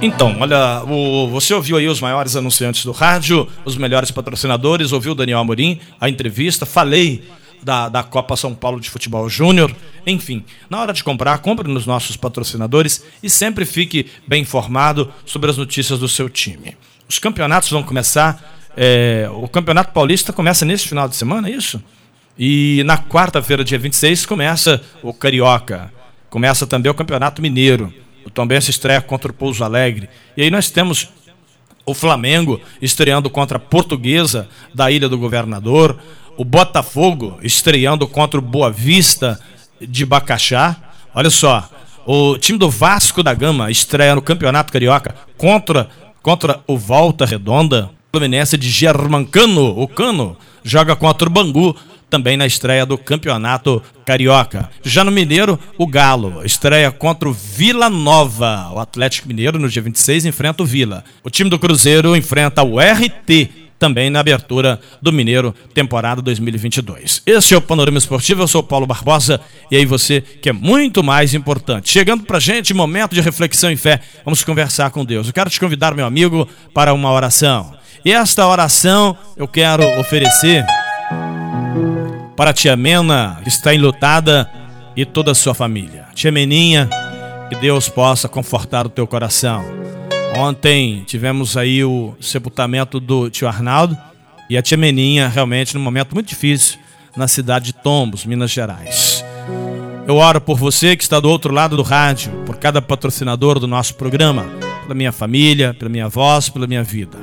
Então, 0.00 0.36
olha, 0.40 0.82
o, 0.84 1.28
você 1.28 1.54
ouviu 1.54 1.76
aí 1.76 1.88
os 1.88 2.00
maiores 2.00 2.36
anunciantes 2.36 2.84
do 2.84 2.92
rádio, 2.92 3.48
os 3.64 3.76
melhores 3.76 4.10
patrocinadores, 4.10 4.92
ouviu 4.92 5.12
o 5.12 5.14
Daniel 5.14 5.38
Amorim, 5.38 5.80
a 6.00 6.08
entrevista, 6.08 6.66
falei 6.66 7.24
da, 7.62 7.88
da 7.88 8.02
Copa 8.02 8.36
São 8.36 8.54
Paulo 8.54 8.78
de 8.78 8.90
Futebol 8.90 9.28
Júnior. 9.28 9.74
Enfim, 10.06 10.44
na 10.68 10.80
hora 10.80 10.92
de 10.92 11.02
comprar, 11.02 11.38
compre 11.38 11.66
nos 11.66 11.86
nossos 11.86 12.16
patrocinadores 12.16 13.02
e 13.22 13.30
sempre 13.30 13.64
fique 13.64 14.06
bem 14.26 14.42
informado 14.42 15.10
sobre 15.24 15.50
as 15.50 15.56
notícias 15.56 15.98
do 15.98 16.08
seu 16.08 16.28
time. 16.28 16.76
Os 17.08 17.18
campeonatos 17.18 17.70
vão 17.70 17.82
começar. 17.82 18.52
É, 18.76 19.28
o 19.32 19.48
Campeonato 19.48 19.92
Paulista 19.92 20.32
começa 20.32 20.64
nesse 20.64 20.88
final 20.88 21.08
de 21.08 21.16
semana, 21.16 21.48
é 21.48 21.52
isso? 21.52 21.82
E 22.38 22.82
na 22.84 22.98
quarta-feira, 22.98 23.64
dia 23.64 23.78
26, 23.78 24.26
começa 24.26 24.80
o 25.02 25.12
Carioca. 25.12 25.92
Começa 26.28 26.66
também 26.66 26.90
o 26.90 26.94
Campeonato 26.94 27.40
Mineiro. 27.40 27.92
O 28.26 28.30
Também 28.30 28.60
se 28.60 28.70
estreia 28.70 29.00
contra 29.00 29.30
o 29.30 29.34
Pouso 29.34 29.62
Alegre. 29.62 30.08
E 30.36 30.42
aí 30.42 30.50
nós 30.50 30.70
temos 30.70 31.08
o 31.86 31.94
Flamengo 31.94 32.60
estreando 32.80 33.28
contra 33.28 33.58
a 33.58 33.60
Portuguesa 33.60 34.48
da 34.74 34.90
Ilha 34.90 35.08
do 35.08 35.18
Governador 35.18 35.98
o 36.36 36.44
Botafogo 36.44 37.38
estreando 37.42 38.06
contra 38.06 38.38
o 38.38 38.42
Boa 38.42 38.70
Vista 38.70 39.38
de 39.80 40.04
Bacaxá. 40.04 40.76
Olha 41.14 41.30
só, 41.30 41.68
o 42.06 42.36
time 42.38 42.58
do 42.58 42.68
Vasco 42.68 43.22
da 43.22 43.32
Gama 43.34 43.70
estreia 43.70 44.14
no 44.14 44.22
Campeonato 44.22 44.72
Carioca 44.72 45.14
contra, 45.36 45.88
contra 46.22 46.60
o 46.66 46.76
Volta 46.76 47.24
Redonda. 47.24 47.90
O 48.12 48.16
Fluminense 48.16 48.56
de 48.56 48.68
Germancano, 48.68 49.78
o 49.78 49.88
Cano, 49.88 50.36
joga 50.62 50.94
contra 50.94 51.28
o 51.28 51.32
Bangu 51.32 51.76
também 52.08 52.36
na 52.36 52.46
estreia 52.46 52.86
do 52.86 52.96
Campeonato 52.96 53.82
Carioca. 54.04 54.70
Já 54.82 55.02
no 55.02 55.10
Mineiro, 55.10 55.58
o 55.78 55.86
Galo 55.86 56.44
estreia 56.44 56.90
contra 56.90 57.28
o 57.28 57.32
Vila 57.32 57.90
Nova. 57.90 58.70
O 58.72 58.78
Atlético 58.78 59.28
Mineiro, 59.28 59.58
no 59.58 59.68
dia 59.68 59.82
26, 59.82 60.26
enfrenta 60.26 60.62
o 60.62 60.66
Vila. 60.66 61.04
O 61.22 61.30
time 61.30 61.50
do 61.50 61.58
Cruzeiro 61.58 62.16
enfrenta 62.16 62.62
o 62.62 62.78
RT 62.78 63.64
também 63.78 64.08
na 64.08 64.20
abertura 64.20 64.80
do 65.02 65.12
Mineiro, 65.12 65.54
temporada 65.74 66.22
2022. 66.22 67.22
Esse 67.26 67.54
é 67.54 67.56
o 67.56 67.60
Panorama 67.60 67.98
Esportivo, 67.98 68.42
eu 68.42 68.48
sou 68.48 68.62
Paulo 68.62 68.86
Barbosa 68.86 69.40
e 69.70 69.76
aí 69.76 69.84
você 69.84 70.22
que 70.22 70.48
é 70.48 70.52
muito 70.52 71.02
mais 71.02 71.34
importante. 71.34 71.90
Chegando 71.90 72.24
pra 72.24 72.40
gente, 72.40 72.72
momento 72.72 73.14
de 73.14 73.20
reflexão 73.20 73.70
e 73.70 73.76
fé, 73.76 74.00
vamos 74.24 74.42
conversar 74.42 74.90
com 74.90 75.04
Deus. 75.04 75.26
Eu 75.26 75.32
quero 75.34 75.50
te 75.50 75.60
convidar, 75.60 75.94
meu 75.94 76.06
amigo, 76.06 76.48
para 76.72 76.94
uma 76.94 77.12
oração. 77.12 77.74
E 78.04 78.12
esta 78.12 78.46
oração 78.46 79.16
eu 79.36 79.48
quero 79.48 79.82
oferecer 79.98 80.64
para 82.36 82.50
a 82.50 82.54
tia 82.54 82.76
Mena, 82.76 83.40
que 83.42 83.48
está 83.48 83.74
enlutada, 83.74 84.50
e 84.96 85.04
toda 85.04 85.32
a 85.32 85.34
sua 85.34 85.54
família. 85.54 86.06
Tia 86.14 86.30
Meninha, 86.30 86.88
que 87.48 87.56
Deus 87.56 87.88
possa 87.88 88.28
confortar 88.28 88.86
o 88.86 88.88
teu 88.88 89.06
coração. 89.06 89.64
Ontem 90.36 91.04
tivemos 91.06 91.56
aí 91.56 91.84
o 91.84 92.14
sepultamento 92.20 92.98
do 92.98 93.30
tio 93.30 93.48
Arnaldo 93.48 93.96
e 94.48 94.56
a 94.56 94.62
tia 94.62 94.76
Meninha, 94.76 95.28
realmente 95.28 95.74
num 95.74 95.82
momento 95.82 96.14
muito 96.14 96.28
difícil, 96.28 96.78
na 97.16 97.28
cidade 97.28 97.66
de 97.66 97.72
Tombos, 97.74 98.24
Minas 98.24 98.50
Gerais. 98.50 99.24
Eu 100.06 100.16
oro 100.16 100.40
por 100.40 100.58
você 100.58 100.96
que 100.96 101.02
está 101.02 101.18
do 101.18 101.30
outro 101.30 101.52
lado 101.52 101.76
do 101.76 101.82
rádio, 101.82 102.30
por 102.44 102.56
cada 102.56 102.82
patrocinador 102.82 103.58
do 103.58 103.66
nosso 103.66 103.94
programa, 103.94 104.44
pela 104.82 104.94
minha 104.94 105.12
família, 105.12 105.72
pela 105.72 105.88
minha 105.88 106.08
voz, 106.08 106.48
pela 106.48 106.66
minha 106.66 106.82
vida. 106.82 107.18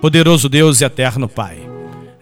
Poderoso 0.00 0.48
Deus 0.48 0.80
e 0.80 0.84
eterno 0.84 1.28
Pai, 1.28 1.58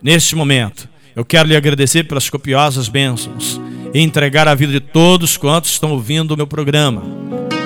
neste 0.01 0.37
momento, 0.37 0.89
eu 1.15 1.25
quero 1.25 1.49
lhe 1.49 1.57
agradecer 1.57 2.05
pelas 2.05 2.31
copiosas 2.31 2.89
bênçãos 2.89 3.61
e 3.93 4.01
entregar 4.01 4.49
a 4.49 4.55
vida 4.55 4.73
de 4.73 4.81
todos 4.81 5.37
quantos 5.37 5.71
estão 5.73 5.93
ouvindo 5.93 6.33
o 6.33 6.37
meu 6.37 6.47
programa. 6.47 7.03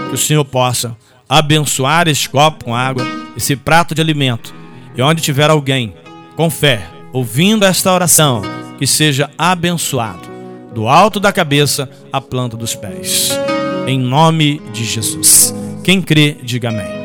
Que 0.08 0.14
o 0.14 0.18
Senhor 0.18 0.44
possa 0.44 0.96
abençoar 1.28 2.08
este 2.08 2.28
copo 2.28 2.64
com 2.64 2.74
água, 2.74 3.04
esse 3.36 3.56
prato 3.56 3.94
de 3.94 4.00
alimento. 4.00 4.54
E 4.96 5.02
onde 5.02 5.22
tiver 5.22 5.50
alguém 5.50 5.94
com 6.36 6.50
fé, 6.50 6.86
ouvindo 7.12 7.64
esta 7.64 7.92
oração, 7.92 8.42
que 8.78 8.86
seja 8.86 9.30
abençoado, 9.38 10.28
do 10.74 10.88
alto 10.88 11.18
da 11.18 11.32
cabeça 11.32 11.90
à 12.12 12.20
planta 12.20 12.56
dos 12.56 12.74
pés. 12.74 13.30
Em 13.86 13.98
nome 13.98 14.60
de 14.72 14.84
Jesus. 14.84 15.54
Quem 15.84 16.02
crê, 16.02 16.36
diga 16.42 16.68
amém. 16.68 16.95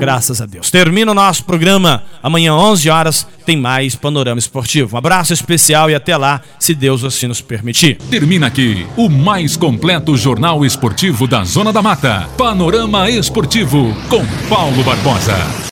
Graças 0.00 0.40
a 0.40 0.46
Deus. 0.46 0.70
Termina 0.70 1.12
o 1.12 1.14
nosso 1.14 1.44
programa. 1.44 2.02
Amanhã, 2.22 2.54
11 2.54 2.88
horas, 2.90 3.26
tem 3.44 3.56
mais 3.56 3.94
Panorama 3.94 4.38
Esportivo. 4.38 4.94
Um 4.94 4.98
abraço 4.98 5.32
especial 5.32 5.90
e 5.90 5.94
até 5.94 6.16
lá, 6.16 6.40
se 6.58 6.74
Deus 6.74 7.04
assim 7.04 7.26
nos 7.26 7.40
permitir. 7.40 7.96
Termina 8.10 8.46
aqui 8.46 8.86
o 8.96 9.08
mais 9.08 9.56
completo 9.56 10.16
jornal 10.16 10.64
esportivo 10.64 11.26
da 11.26 11.44
Zona 11.44 11.72
da 11.72 11.82
Mata. 11.82 12.28
Panorama 12.36 13.10
Esportivo 13.10 13.94
com 14.08 14.24
Paulo 14.48 14.82
Barbosa. 14.82 15.60